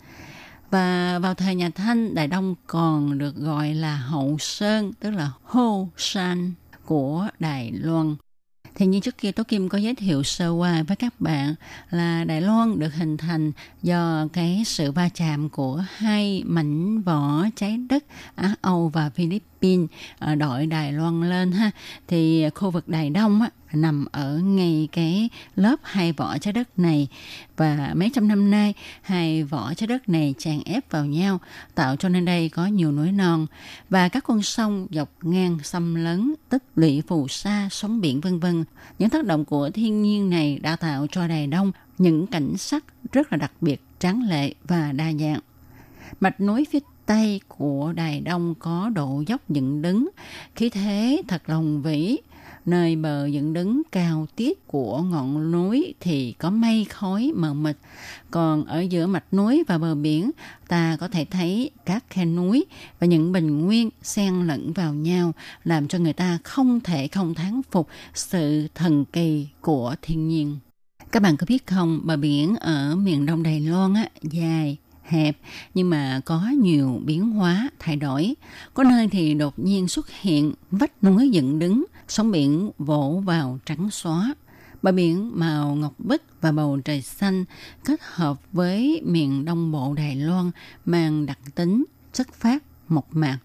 [0.70, 5.30] và vào thời nhà Thanh, Đại Đông còn được gọi là Hậu Sơn, tức là
[5.44, 6.52] Hô San
[6.84, 8.16] của Đài Loan.
[8.76, 11.54] Thì như trước kia Tố Kim có giới thiệu sơ qua với các bạn
[11.90, 17.44] là Đài Loan được hình thành do cái sự va chạm của hai mảnh vỏ
[17.56, 19.55] trái đất Á, Âu và Philippines
[20.18, 21.70] ở ờ, đội Đài Loan lên ha.
[22.08, 26.78] Thì khu vực Đài Đông á, nằm ở ngay cái lớp hai vỏ trái đất
[26.78, 27.08] này.
[27.56, 31.40] Và mấy trăm năm nay hai vỏ trái đất này chàng ép vào nhau
[31.74, 33.46] tạo cho nên đây có nhiều núi non.
[33.90, 38.40] Và các con sông dọc ngang xâm lấn tích lũy phù sa sóng biển vân
[38.40, 38.64] vân.
[38.98, 42.84] Những tác động của thiên nhiên này đã tạo cho đài đông những cảnh sắc
[43.12, 45.40] rất là đặc biệt tráng lệ và đa dạng.
[46.20, 50.08] Mạch núi phía tay của đài đông có độ dốc dựng đứng.
[50.54, 52.16] Khí thế thật lòng vĩ.
[52.66, 57.76] Nơi bờ dựng đứng cao tiết của ngọn núi thì có mây khói mờ mịt.
[58.30, 60.30] Còn ở giữa mạch núi và bờ biển,
[60.68, 62.64] ta có thể thấy các khe núi
[63.00, 65.32] và những bình nguyên xen lẫn vào nhau,
[65.64, 70.58] làm cho người ta không thể không thán phục sự thần kỳ của thiên nhiên.
[71.12, 74.76] Các bạn có biết không, bờ biển ở miền đông đài loan á, dài
[75.08, 75.38] hẹp
[75.74, 78.34] nhưng mà có nhiều biến hóa thay đổi.
[78.74, 83.58] Có nơi thì đột nhiên xuất hiện vách núi dựng đứng, sóng biển vỗ vào
[83.66, 84.34] trắng xóa.
[84.82, 87.44] Bờ biển màu ngọc bích và bầu trời xanh
[87.84, 90.50] kết hợp với miền đông bộ Đài Loan
[90.84, 93.38] mang đặc tính chất phát mộc mạc.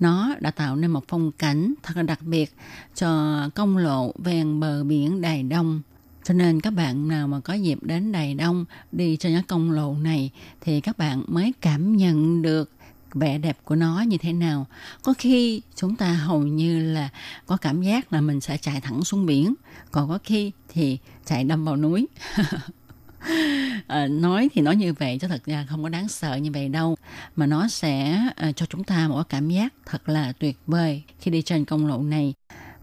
[0.00, 2.54] Nó đã tạo nên một phong cảnh thật là đặc biệt
[2.94, 5.82] cho công lộ ven bờ biển Đài Đông
[6.24, 9.70] cho nên các bạn nào mà có dịp đến Đài Đông đi trên những công
[9.70, 12.70] lộ này thì các bạn mới cảm nhận được
[13.14, 14.66] vẻ đẹp của nó như thế nào.
[15.02, 17.08] Có khi chúng ta hầu như là
[17.46, 19.54] có cảm giác là mình sẽ chạy thẳng xuống biển,
[19.90, 22.06] còn có khi thì chạy đâm vào núi.
[23.86, 26.68] à, nói thì nói như vậy chứ thật ra không có đáng sợ như vậy
[26.68, 26.96] đâu
[27.36, 31.30] mà nó sẽ à, cho chúng ta một cảm giác thật là tuyệt vời khi
[31.30, 32.34] đi trên công lộ này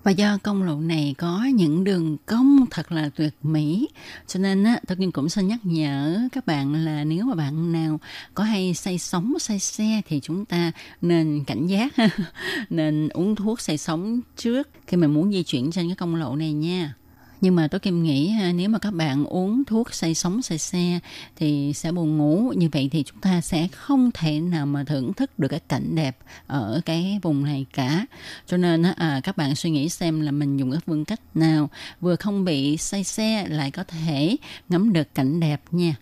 [0.08, 3.90] và do công lộ này có những đường cong thật là tuyệt mỹ,
[4.28, 8.00] cho nên á, tôi cũng xin nhắc nhở các bạn là nếu mà bạn nào
[8.34, 11.94] có hay say sóng, say xe thì chúng ta nên cảnh giác,
[12.70, 16.36] nên uống thuốc say sóng trước khi mà muốn di chuyển trên cái công lộ
[16.36, 16.94] này nha.
[17.42, 20.58] Nhưng mà tôi Kim nghĩ à, nếu mà các bạn uống thuốc say sóng say
[20.58, 21.00] xe
[21.36, 22.54] thì sẽ buồn ngủ.
[22.56, 25.96] Như vậy thì chúng ta sẽ không thể nào mà thưởng thức được cái cảnh
[25.96, 26.18] đẹp
[26.48, 28.06] ở cái vùng này cả.
[28.46, 31.70] Cho nên à, các bạn suy nghĩ xem là mình dùng cái phương cách nào
[32.02, 34.36] vừa không bị say xe lại có thể
[34.70, 35.96] ngắm được cảnh đẹp nha.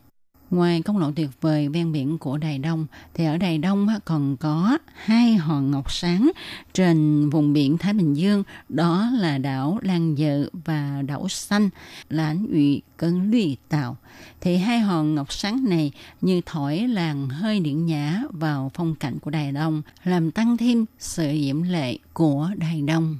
[0.51, 4.37] Ngoài công lộ tuyệt vời ven biển của Đài Đông, thì ở Đài Đông còn
[4.37, 6.31] có hai hòn ngọc sáng
[6.73, 11.69] trên vùng biển Thái Bình Dương, đó là đảo Lan Dự và đảo Xanh,
[12.09, 13.97] lãnh ủy cân lụy tạo.
[14.41, 15.91] Thì hai hòn ngọc sáng này
[16.21, 20.85] như thổi làng hơi điện nhã vào phong cảnh của Đài Đông, làm tăng thêm
[20.99, 23.19] sự diễm lệ của Đài Đông.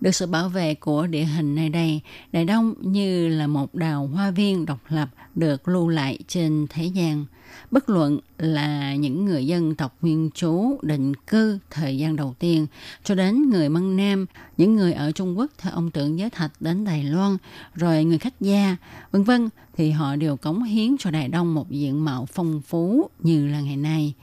[0.00, 2.00] Được sự bảo vệ của địa hình nơi đây,
[2.32, 6.84] Đại Đông như là một đào hoa viên độc lập được lưu lại trên thế
[6.84, 7.24] gian.
[7.70, 12.66] Bất luận là những người dân tộc nguyên trú định cư thời gian đầu tiên
[13.04, 14.26] cho đến người Mân Nam,
[14.56, 17.36] những người ở Trung Quốc theo ông tưởng giới thạch đến Đài Loan,
[17.74, 18.76] rồi người khách gia,
[19.10, 23.10] vân vân thì họ đều cống hiến cho Đài Đông một diện mạo phong phú
[23.18, 24.14] như là ngày nay.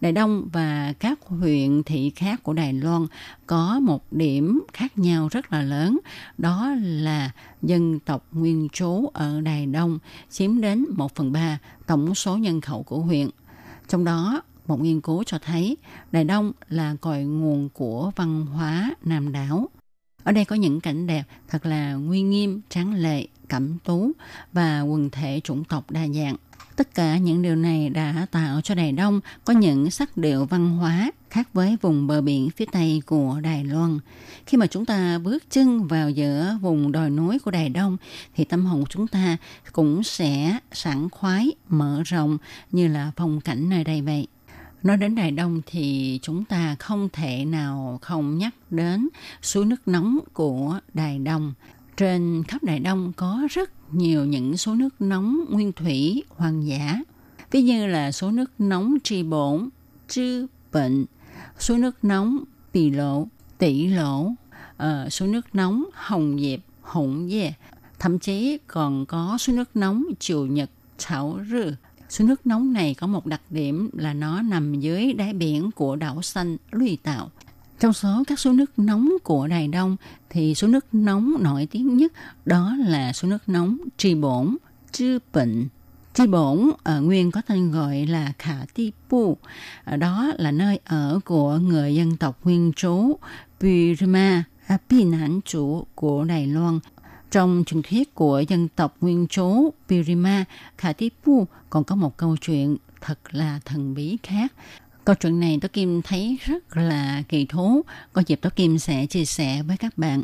[0.00, 3.06] Đài Đông và các huyện thị khác của Đài Loan
[3.46, 5.98] có một điểm khác nhau rất là lớn,
[6.38, 7.30] đó là
[7.62, 9.98] dân tộc nguyên trú ở Đài Đông
[10.30, 13.28] chiếm đến 1 phần 3 tổng số nhân khẩu của huyện.
[13.92, 15.76] Trong đó, một nghiên cứu cho thấy
[16.12, 19.68] Đài Đông là cội nguồn của văn hóa Nam đảo.
[20.24, 24.12] Ở đây có những cảnh đẹp thật là nguy nghiêm, tráng lệ, cẩm tú
[24.52, 26.36] và quần thể chủng tộc đa dạng.
[26.76, 30.70] Tất cả những điều này đã tạo cho Đài Đông có những sắc điệu văn
[30.70, 33.98] hóa khác với vùng bờ biển phía Tây của Đài Loan.
[34.46, 37.96] Khi mà chúng ta bước chân vào giữa vùng đồi núi của Đài Đông
[38.34, 39.36] thì tâm hồn của chúng ta
[39.72, 42.38] cũng sẽ sẵn khoái, mở rộng
[42.70, 44.26] như là phong cảnh nơi đây vậy.
[44.82, 49.08] Nói đến Đài Đông thì chúng ta không thể nào không nhắc đến
[49.42, 51.54] suối nước nóng của Đài Đông.
[51.96, 56.98] Trên khắp Đài Đông có rất nhiều những số nước nóng nguyên thủy hoang dã.
[57.50, 59.68] Ví như là số nước nóng tri bổn,
[60.08, 61.04] chư bệnh,
[61.58, 63.28] suối nước nóng tỳ lộ,
[63.58, 64.20] tỷ lỗ,
[64.82, 67.52] uh, suối nước nóng hồng diệp, hỗn dê.
[67.98, 71.72] Thậm chí còn có suối nước nóng chiều nhật, chảo rư.
[72.08, 75.96] Suối nước nóng này có một đặc điểm là nó nằm dưới đáy biển của
[75.96, 77.30] đảo xanh Lùi Tạo.
[77.80, 79.96] Trong số các số nước nóng của Đài Đông
[80.30, 82.12] thì số nước nóng nổi tiếng nhất
[82.44, 84.56] đó là số nước nóng Tri Bổn,
[84.92, 85.68] Chư Bệnh
[86.14, 89.36] chi Bổn ở nguyên có tên gọi là Khả Ti Pu.
[89.84, 93.16] Ờ, đó là nơi ở của người dân tộc nguyên trú
[93.60, 96.78] Burma, à, Pi Nản chủ của Đài Loan.
[97.30, 100.44] Trong truyền thuyết của dân tộc nguyên trú Burma,
[100.78, 104.52] Khả Ti Pu còn có một câu chuyện thật là thần bí khác
[105.04, 107.82] Câu chuyện này Tố Kim thấy rất là kỳ thú.
[108.12, 110.22] Có dịp Tố Kim sẽ chia sẻ với các bạn.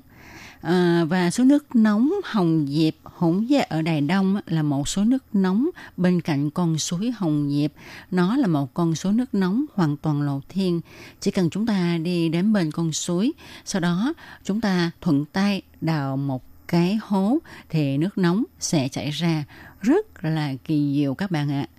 [0.61, 5.05] À, và số nước nóng Hồng Diệp Hỗn Gia ở Đài Đông là một số
[5.05, 7.73] nước nóng bên cạnh con suối Hồng Diệp.
[8.11, 10.81] Nó là một con số nước nóng hoàn toàn lộ thiên.
[11.21, 13.33] Chỉ cần chúng ta đi đến bên con suối,
[13.65, 17.39] sau đó chúng ta thuận tay đào một cái hố
[17.69, 19.45] thì nước nóng sẽ chảy ra
[19.81, 21.67] rất là kỳ diệu các bạn ạ.
[21.71, 21.78] À.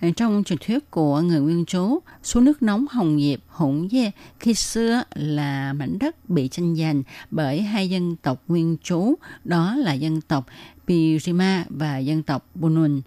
[0.00, 4.10] Ờ, trong truyền thuyết của người nguyên trú, số nước nóng Hồng Diệp, Hỗn Dê
[4.40, 9.14] khi xưa là mảnh đất bị tranh giành bởi hai dân tộc nguyên trú,
[9.44, 10.46] đó là dân tộc
[10.86, 13.00] Pirima và dân tộc Bunun.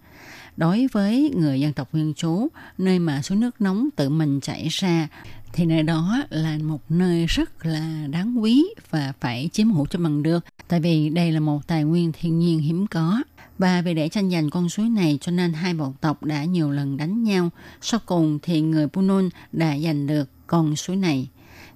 [0.57, 4.67] Đối với người dân tộc nguyên trú, nơi mà số nước nóng tự mình chảy
[4.67, 5.07] ra
[5.53, 9.99] thì nơi đó là một nơi rất là đáng quý và phải chiếm hữu cho
[9.99, 13.21] bằng được tại vì đây là một tài nguyên thiên nhiên hiếm có
[13.57, 16.71] và vì để tranh giành con suối này cho nên hai bộ tộc đã nhiều
[16.71, 17.49] lần đánh nhau.
[17.81, 21.27] Sau cùng thì người Punun đã giành được con suối này.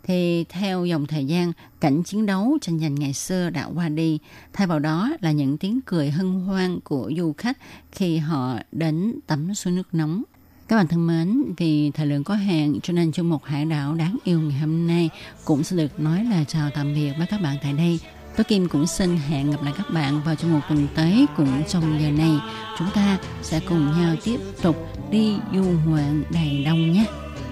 [0.03, 4.19] Thì theo dòng thời gian, cảnh chiến đấu tranh giành ngày xưa đã qua đi.
[4.53, 7.57] Thay vào đó là những tiếng cười hân hoan của du khách
[7.91, 10.23] khi họ đến tắm suối nước nóng.
[10.67, 13.95] Các bạn thân mến, vì thời lượng có hạn cho nên trong một hải đảo
[13.95, 15.09] đáng yêu ngày hôm nay
[15.45, 17.99] cũng sẽ được nói là chào tạm biệt với các bạn tại đây.
[18.37, 21.63] Tố Kim cũng xin hẹn gặp lại các bạn vào trong một tuần tới cũng
[21.67, 22.39] trong giờ này.
[22.79, 24.75] Chúng ta sẽ cùng nhau tiếp tục
[25.11, 27.05] đi du ngoạn Đài Đông nhé.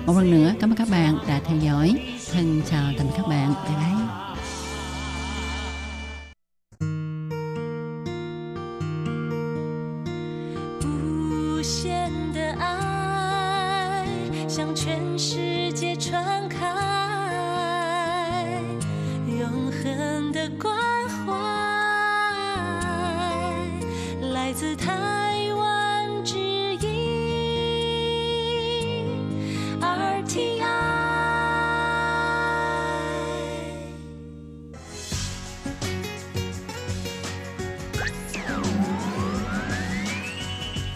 [0.06, 2.00] Một lần nữa, cảm ơn các bạn đã theo dõi.
[2.32, 3.54] Thân chào tạm biệt các bạn.
[3.64, 4.29] Bye bye.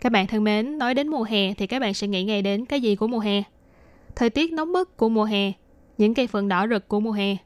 [0.00, 2.64] Các bạn thân mến, nói đến mùa hè thì các bạn sẽ nghĩ ngay đến
[2.64, 3.42] cái gì của mùa hè?
[4.16, 5.52] Thời tiết nóng bức của mùa hè,
[5.98, 7.36] những cây phượng đỏ rực của mùa hè,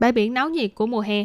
[0.00, 1.24] bãi biển náo nhiệt của mùa hè.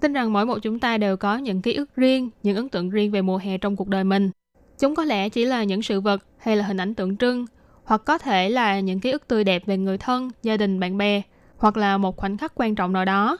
[0.00, 2.90] Tin rằng mỗi một chúng ta đều có những ký ức riêng, những ấn tượng
[2.90, 4.30] riêng về mùa hè trong cuộc đời mình.
[4.78, 7.46] Chúng có lẽ chỉ là những sự vật hay là hình ảnh tượng trưng,
[7.84, 10.98] hoặc có thể là những ký ức tươi đẹp về người thân, gia đình, bạn
[10.98, 11.22] bè,
[11.56, 13.38] hoặc là một khoảnh khắc quan trọng nào đó.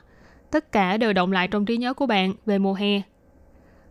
[0.50, 3.02] Tất cả đều động lại trong trí nhớ của bạn về mùa hè.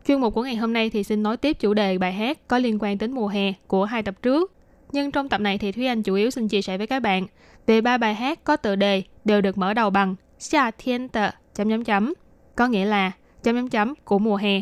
[0.07, 2.57] Chuyên mục của ngày hôm nay thì xin nói tiếp chủ đề bài hát có
[2.57, 4.51] liên quan đến mùa hè của hai tập trước.
[4.91, 7.27] Nhưng trong tập này thì Thúy Anh chủ yếu xin chia sẻ với các bạn
[7.67, 11.29] về ba bài hát có tựa đề đều được mở đầu bằng Xia Thiên Tờ
[11.55, 12.13] chấm chấm chấm,
[12.55, 13.11] có nghĩa là
[13.43, 14.61] chấm chấm chấm của mùa hè.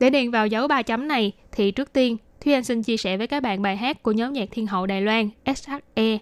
[0.00, 3.16] Để điền vào dấu ba chấm này thì trước tiên Thúy Anh xin chia sẻ
[3.16, 6.18] với các bạn bài hát của nhóm nhạc thiên hậu Đài Loan SHE.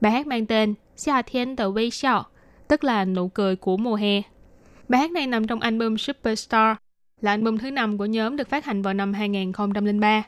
[0.00, 2.24] Bài hát mang tên Xia Thiên Tờ Wei Xiao,
[2.68, 4.22] tức là nụ cười của mùa hè.
[4.88, 6.76] Bài hát này nằm trong album Superstar,
[7.20, 10.22] là album thứ năm của nhóm được phát hành vào năm 2003.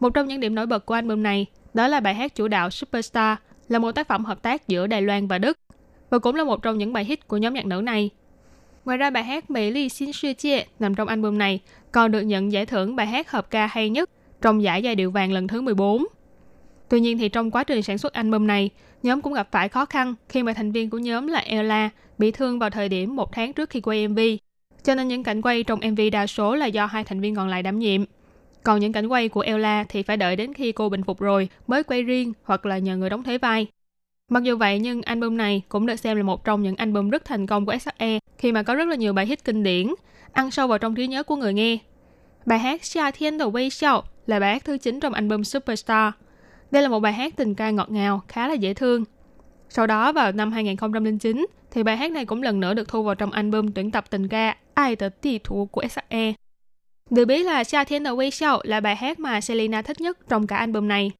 [0.00, 2.70] Một trong những điểm nổi bật của album này đó là bài hát chủ đạo
[2.70, 5.58] Superstar là một tác phẩm hợp tác giữa Đài Loan và Đức
[6.10, 8.10] và cũng là một trong những bài hit của nhóm nhạc nữ này.
[8.84, 11.60] Ngoài ra bài hát Mỹ Ly Xin Sư Chia nằm trong album này
[11.92, 14.10] còn được nhận giải thưởng bài hát hợp ca hay nhất
[14.42, 16.06] trong giải giai điệu vàng lần thứ 14.
[16.88, 18.70] Tuy nhiên thì trong quá trình sản xuất album này,
[19.02, 22.30] nhóm cũng gặp phải khó khăn khi mà thành viên của nhóm là Ella bị
[22.30, 24.18] thương vào thời điểm một tháng trước khi quay MV.
[24.82, 27.48] Cho nên những cảnh quay trong MV đa số là do hai thành viên còn
[27.48, 28.04] lại đảm nhiệm.
[28.62, 31.48] Còn những cảnh quay của Ella thì phải đợi đến khi cô bình phục rồi
[31.66, 33.66] mới quay riêng hoặc là nhờ người đóng thế vai.
[34.28, 37.24] Mặc dù vậy nhưng album này cũng được xem là một trong những album rất
[37.24, 39.86] thành công của SHE khi mà có rất là nhiều bài hit kinh điển,
[40.32, 41.78] ăn sâu vào trong trí nhớ của người nghe.
[42.46, 46.12] Bài hát Xia Thiên The Way Show là bài hát thứ 9 trong album Superstar.
[46.70, 49.04] Đây là một bài hát tình ca ngọt ngào, khá là dễ thương.
[49.68, 53.14] Sau đó vào năm 2009 thì bài hát này cũng lần nữa được thu vào
[53.14, 55.08] trong album tuyển tập tình ca Ai tờ
[55.70, 56.32] của SHE.
[57.10, 58.10] Được biết là Xia Thiên The
[58.64, 61.12] là bài hát mà Selena thích nhất trong cả album này.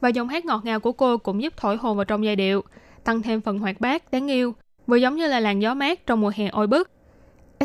[0.00, 2.62] Và giọng hát ngọt ngào của cô cũng giúp thổi hồn vào trong giai điệu,
[3.04, 4.54] tăng thêm phần hoạt bát, đáng yêu,
[4.86, 6.90] vừa giống như là làn gió mát trong mùa hè oi bức.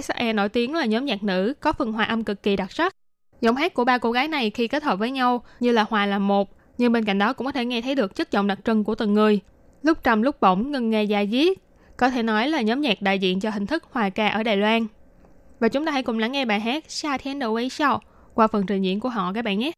[0.04, 2.96] SHE nổi tiếng là nhóm nhạc nữ có phần hòa âm cực kỳ đặc sắc.
[3.42, 6.06] Giọng hát của ba cô gái này khi kết hợp với nhau như là hòa
[6.06, 8.60] làm một, nhưng bên cạnh đó cũng có thể nghe thấy được chất giọng đặc
[8.66, 9.40] trưng của từng người.
[9.84, 11.58] Lúc trầm lúc bổng ngân nghe dài diết,
[11.98, 14.58] có thể nói là nhóm nhạc đại diện cho hình thức hòa ca ở Đài
[14.58, 14.88] Loan.
[15.60, 18.02] Và chúng ta hãy cùng lắng nghe bài hát Sa Thiên Đầu Quay Xiao
[18.34, 19.72] qua phần trình diễn của họ các bạn nhé.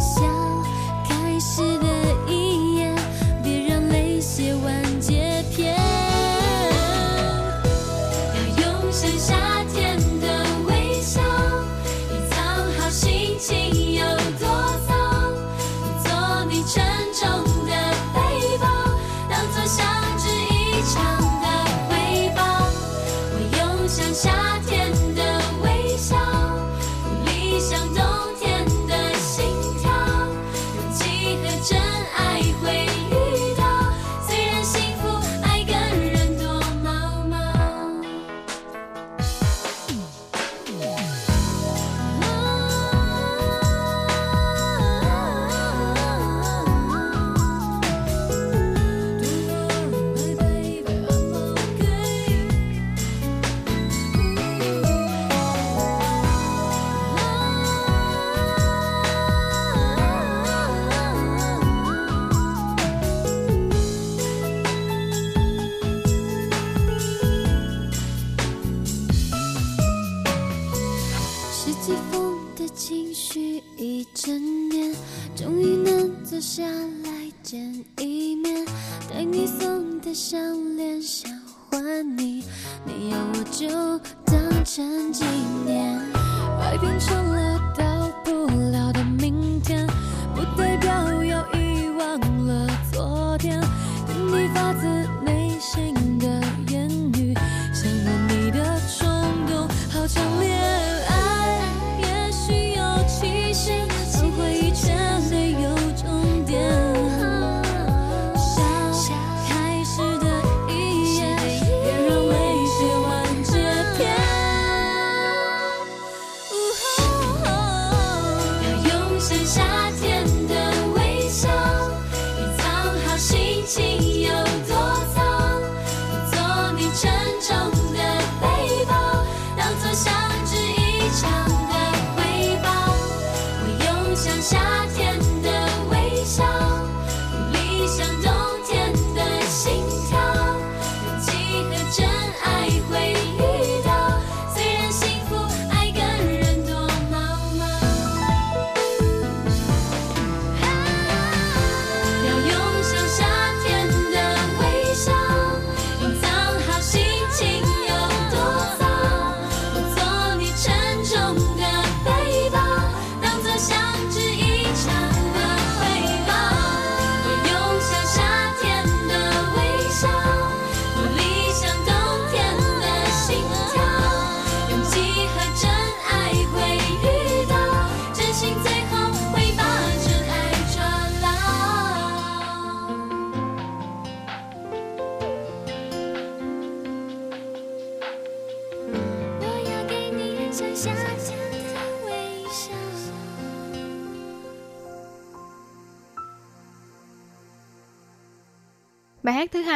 [0.00, 0.33] 笑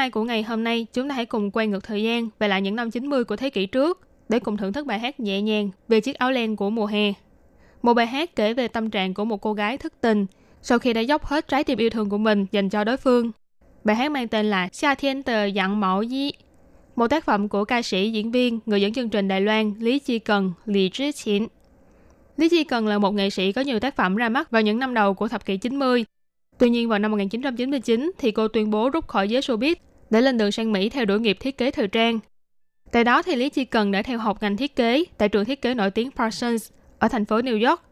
[0.08, 2.62] 2 của ngày hôm nay, chúng ta hãy cùng quay ngược thời gian về lại
[2.62, 5.70] những năm 90 của thế kỷ trước để cùng thưởng thức bài hát nhẹ nhàng
[5.88, 7.12] về chiếc áo len của mùa hè.
[7.82, 10.26] Một bài hát kể về tâm trạng của một cô gái thất tình
[10.62, 13.30] sau khi đã dốc hết trái tim yêu thương của mình dành cho đối phương.
[13.84, 16.30] Bài hát mang tên là Xa Thiên Tờ Dặn Mẫu Di,
[16.96, 19.98] một tác phẩm của ca sĩ, diễn viên, người dẫn chương trình Đài Loan Lý
[19.98, 21.46] Chi Cần, Lý Trí Chín.
[22.36, 24.78] Lý Chi Cần là một nghệ sĩ có nhiều tác phẩm ra mắt vào những
[24.78, 26.04] năm đầu của thập kỷ 90.
[26.58, 29.74] Tuy nhiên vào năm 1999 thì cô tuyên bố rút khỏi giới showbiz
[30.10, 32.18] để lên đường sang Mỹ theo đuổi nghiệp thiết kế thời trang.
[32.92, 35.62] Tại đó thì Lý Chi Cần đã theo học ngành thiết kế tại trường thiết
[35.62, 37.82] kế nổi tiếng Parsons ở thành phố New York.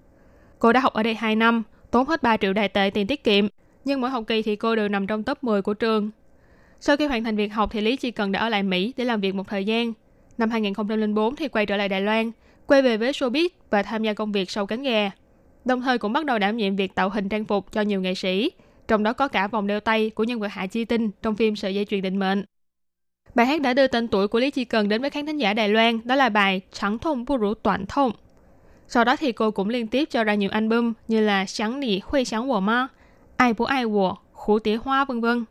[0.58, 3.24] Cô đã học ở đây 2 năm, tốn hết 3 triệu đại tệ tiền tiết
[3.24, 3.46] kiệm,
[3.84, 6.10] nhưng mỗi học kỳ thì cô đều nằm trong top 10 của trường.
[6.80, 9.04] Sau khi hoàn thành việc học thì Lý Chi Cần đã ở lại Mỹ để
[9.04, 9.92] làm việc một thời gian.
[10.38, 12.30] Năm 2004 thì quay trở lại Đài Loan,
[12.66, 15.10] quay về với showbiz và tham gia công việc sau cánh gà
[15.66, 18.14] đồng thời cũng bắt đầu đảm nhiệm việc tạo hình trang phục cho nhiều nghệ
[18.14, 18.50] sĩ,
[18.88, 21.56] trong đó có cả vòng đeo tay của nhân vật Hạ Chi Tinh trong phim
[21.56, 22.44] Sợi dây chuyền định mệnh.
[23.34, 25.54] Bài hát đã đưa tên tuổi của Lý Chi Cần đến với khán thính giả
[25.54, 28.12] Đài Loan, đó là bài Trắng thông bu rủ toàn thông.
[28.88, 32.00] Sau đó thì cô cũng liên tiếp cho ra nhiều album như là Sáng Nỉ
[32.04, 32.88] Huy Sáng Wo Ma,
[33.36, 35.44] Ai Bố Ai Wo, Khủ Tía Hoa vân vân.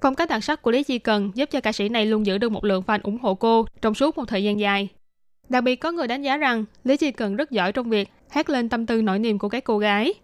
[0.00, 2.38] Phong cách đặc sắc của Lý Chi Cần giúp cho ca sĩ này luôn giữ
[2.38, 4.88] được một lượng fan ủng hộ cô trong suốt một thời gian dài.
[5.48, 8.50] Đặc biệt có người đánh giá rằng Lý Chi Cần rất giỏi trong việc hát
[8.50, 10.14] lên tâm tư nỗi niềm của các cô gái.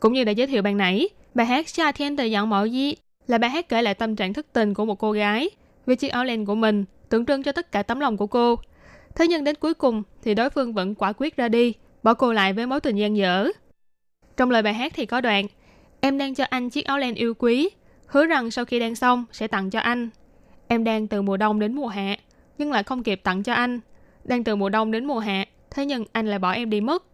[0.00, 2.94] Cũng như đã giới thiệu ban nãy, bài hát Xa Thiên Tờ Giọng Mẫu Di
[3.26, 5.50] là bài hát kể lại tâm trạng thất tình của một cô gái
[5.86, 8.56] vì chiếc áo len của mình tượng trưng cho tất cả tấm lòng của cô.
[9.14, 11.72] Thế nhưng đến cuối cùng thì đối phương vẫn quả quyết ra đi,
[12.02, 13.48] bỏ cô lại với mối tình gian dở.
[14.36, 15.46] Trong lời bài hát thì có đoạn
[16.00, 17.68] Em đang cho anh chiếc áo len yêu quý,
[18.06, 20.10] hứa rằng sau khi đan xong sẽ tặng cho anh.
[20.68, 22.16] Em đang từ mùa đông đến mùa hạ,
[22.58, 23.80] nhưng lại không kịp tặng cho anh.
[24.24, 27.04] Đang từ mùa đông đến mùa hạ, thế nhưng anh lại bỏ em đi mất.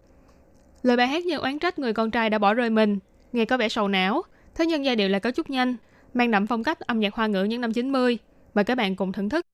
[0.83, 2.99] Lời bài hát như oán trách người con trai đã bỏ rơi mình,
[3.33, 4.23] nghe có vẻ sầu não,
[4.55, 5.77] thế nhưng giai điệu lại có chút nhanh,
[6.15, 8.19] mang đậm phong cách âm nhạc hoa ngữ những năm 90.
[8.55, 9.47] Mời các bạn cùng thưởng thức.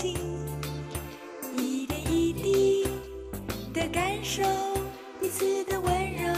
[0.00, 0.16] 心，
[1.58, 2.86] 一点一滴
[3.74, 4.42] 的感受
[5.20, 6.32] 彼此的温柔，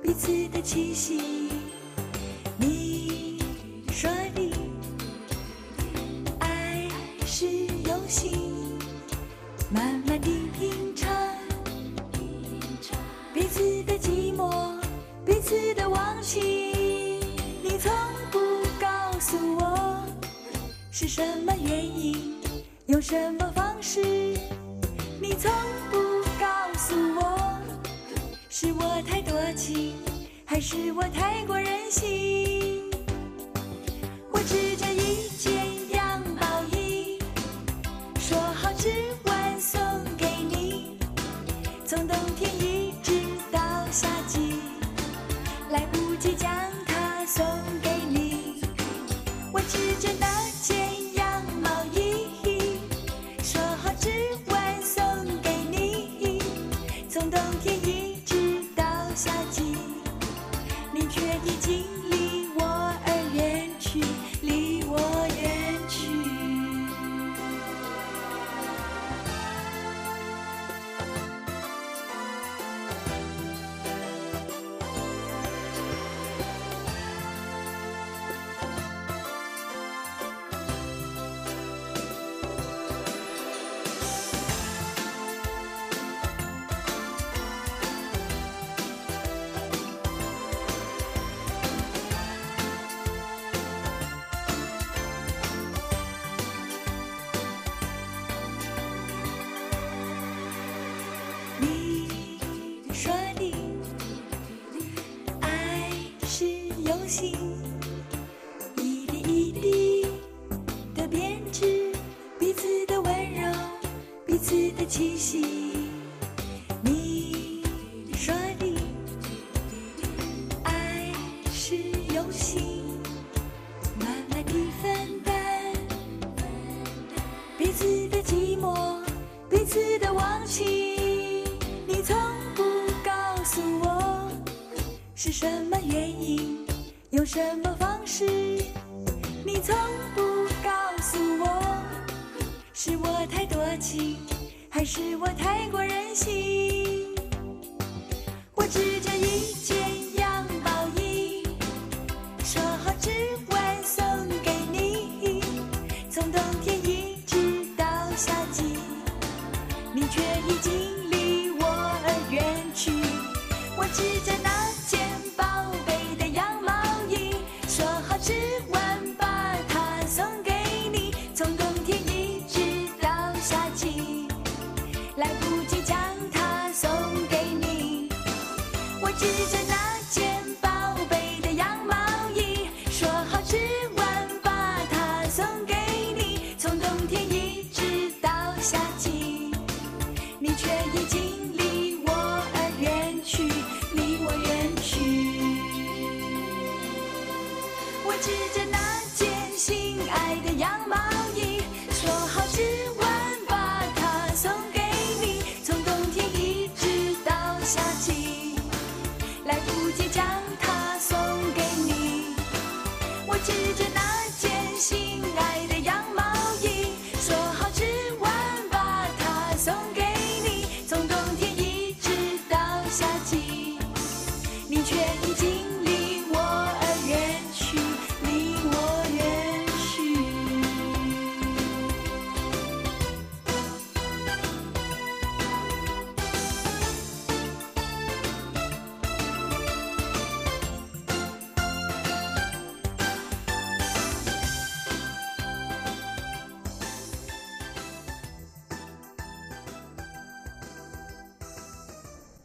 [0.00, 1.43] 彼此的气息。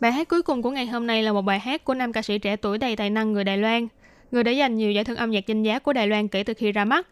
[0.09, 2.21] Bài hát cuối cùng của ngày hôm nay là một bài hát của nam ca
[2.21, 3.87] sĩ trẻ tuổi đầy tài năng người Đài Loan,
[4.31, 6.53] người đã giành nhiều giải thưởng âm nhạc danh giá của Đài Loan kể từ
[6.53, 7.07] khi ra mắt.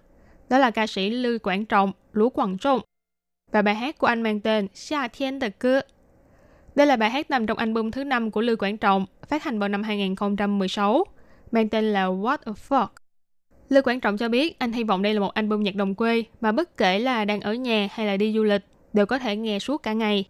[0.50, 2.80] Đó là ca sĩ Lưu Quảng Trọng, Lũ Quảng Trọng.
[3.52, 5.82] Và bài hát của anh mang tên Xia Thiên Tờ Cơ.
[6.76, 9.60] Đây là bài hát nằm trong album thứ 5 của Lưu Quảng Trọng, phát hành
[9.60, 11.04] vào năm 2016,
[11.52, 12.88] mang tên là What a Fuck.
[13.70, 16.24] Lưu Quảng Trọng cho biết anh hy vọng đây là một album nhạc đồng quê
[16.42, 18.62] mà bất kể là đang ở nhà hay là đi du lịch
[18.94, 20.26] đều có thể nghe suốt cả ngày.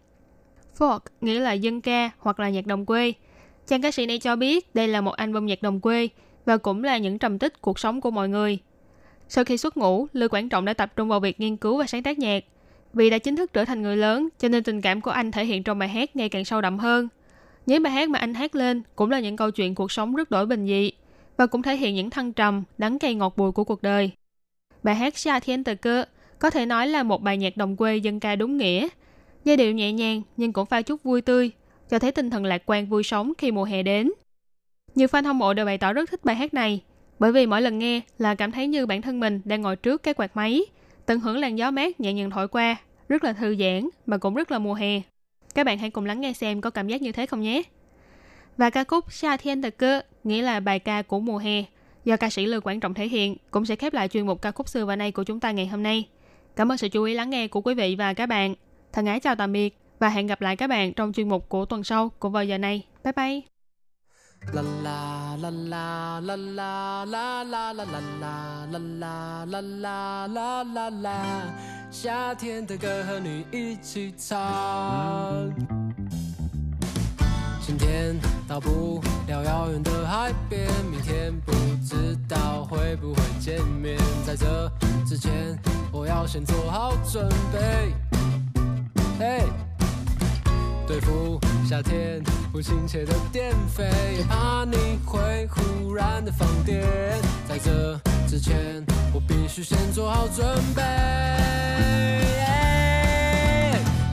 [0.78, 3.12] Folk nghĩa là dân ca hoặc là nhạc đồng quê.
[3.66, 6.08] Chàng ca sĩ này cho biết đây là một album nhạc đồng quê
[6.44, 8.58] và cũng là những trầm tích cuộc sống của mọi người.
[9.28, 11.86] Sau khi xuất ngũ, Lưu Quảng Trọng đã tập trung vào việc nghiên cứu và
[11.86, 12.44] sáng tác nhạc.
[12.92, 15.44] Vì đã chính thức trở thành người lớn, cho nên tình cảm của anh thể
[15.44, 17.08] hiện trong bài hát ngày càng sâu đậm hơn.
[17.66, 20.30] Những bài hát mà anh hát lên cũng là những câu chuyện cuộc sống rất
[20.30, 20.92] đổi bình dị
[21.36, 24.10] và cũng thể hiện những thăng trầm, đắng cay ngọt bùi của cuộc đời.
[24.82, 26.04] Bài hát Sha Thiên Tờ Cơ
[26.38, 28.88] có thể nói là một bài nhạc đồng quê dân ca đúng nghĩa.
[29.48, 31.50] Giai điệu nhẹ nhàng nhưng cũng pha chút vui tươi,
[31.90, 34.10] cho thấy tinh thần lạc quan vui sống khi mùa hè đến.
[34.94, 36.80] Nhiều fan hâm mộ đều bày tỏ rất thích bài hát này,
[37.18, 40.02] bởi vì mỗi lần nghe là cảm thấy như bản thân mình đang ngồi trước
[40.02, 40.62] cái quạt máy,
[41.06, 42.76] tận hưởng làn gió mát nhẹ nhàng thổi qua,
[43.08, 45.00] rất là thư giãn mà cũng rất là mùa hè.
[45.54, 47.62] Các bạn hãy cùng lắng nghe xem có cảm giác như thế không nhé.
[48.56, 51.64] Và ca khúc Sha Thiên Tờ Cơ nghĩa là bài ca của mùa hè
[52.04, 54.50] do ca sĩ Lưu Quảng Trọng thể hiện cũng sẽ khép lại chuyên mục ca
[54.50, 56.08] khúc xưa và nay của chúng ta ngày hôm nay.
[56.56, 58.54] Cảm ơn sự chú ý lắng nghe của quý vị và các bạn.
[58.93, 61.65] Thân ái chào tạm biệt và hẹn gặp lại các bạn trong chuyên mục của
[61.65, 62.85] tuần sau cũng vào giờ này.
[63.03, 63.41] Bye bye!
[64.53, 68.01] La la la la la la la la la la la
[68.71, 71.23] la la la la la la la，
[71.91, 75.49] 夏天的歌和你一起唱。
[77.65, 81.53] 今天到不了遥远的海边，明天不
[81.87, 83.97] 知道会不会见面。
[84.25, 84.69] 在这
[85.07, 85.57] 之前，
[85.93, 87.93] 我要先做好准备。
[89.18, 89.42] 嘿。
[90.86, 91.38] 对付
[91.68, 93.90] 夏天不亲切的电费，
[94.28, 96.82] 怕你会忽然的放电。
[97.46, 100.82] 在这之前，我必须先做好准备。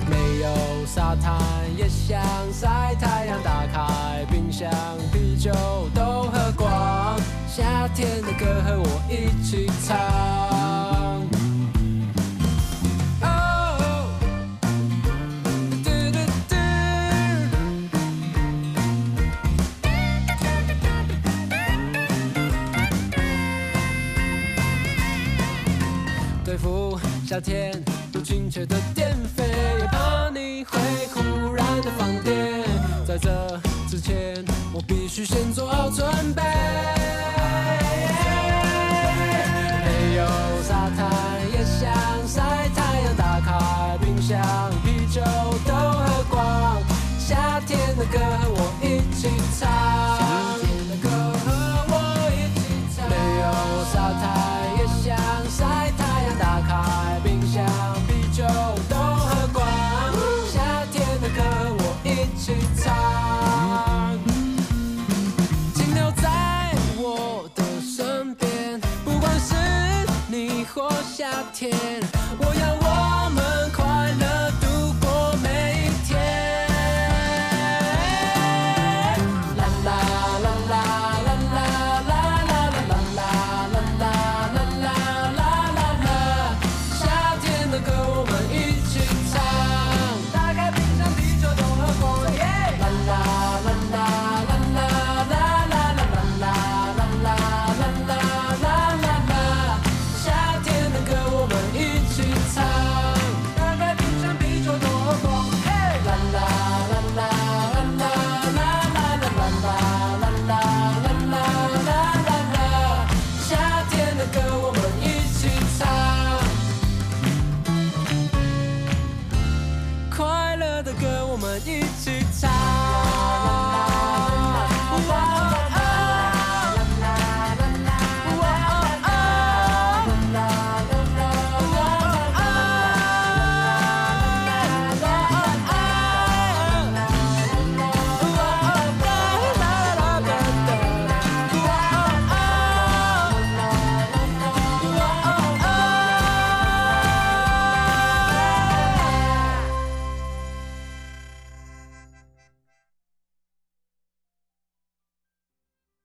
[0.10, 1.40] 没有沙滩
[1.78, 2.20] 也想
[2.52, 4.70] 晒太阳，打开冰箱，
[5.14, 5.52] 啤酒
[5.94, 7.18] 都喝光。
[7.48, 11.35] 夏天的歌和我一起唱。
[26.56, 26.98] 对付
[27.28, 27.70] 夏天
[28.14, 29.44] 不亲切的电费，
[29.78, 30.80] 也怕你会
[31.14, 32.64] 忽然的放电。
[33.06, 34.42] 在这之前，
[34.72, 36.95] 我必须先做好准备。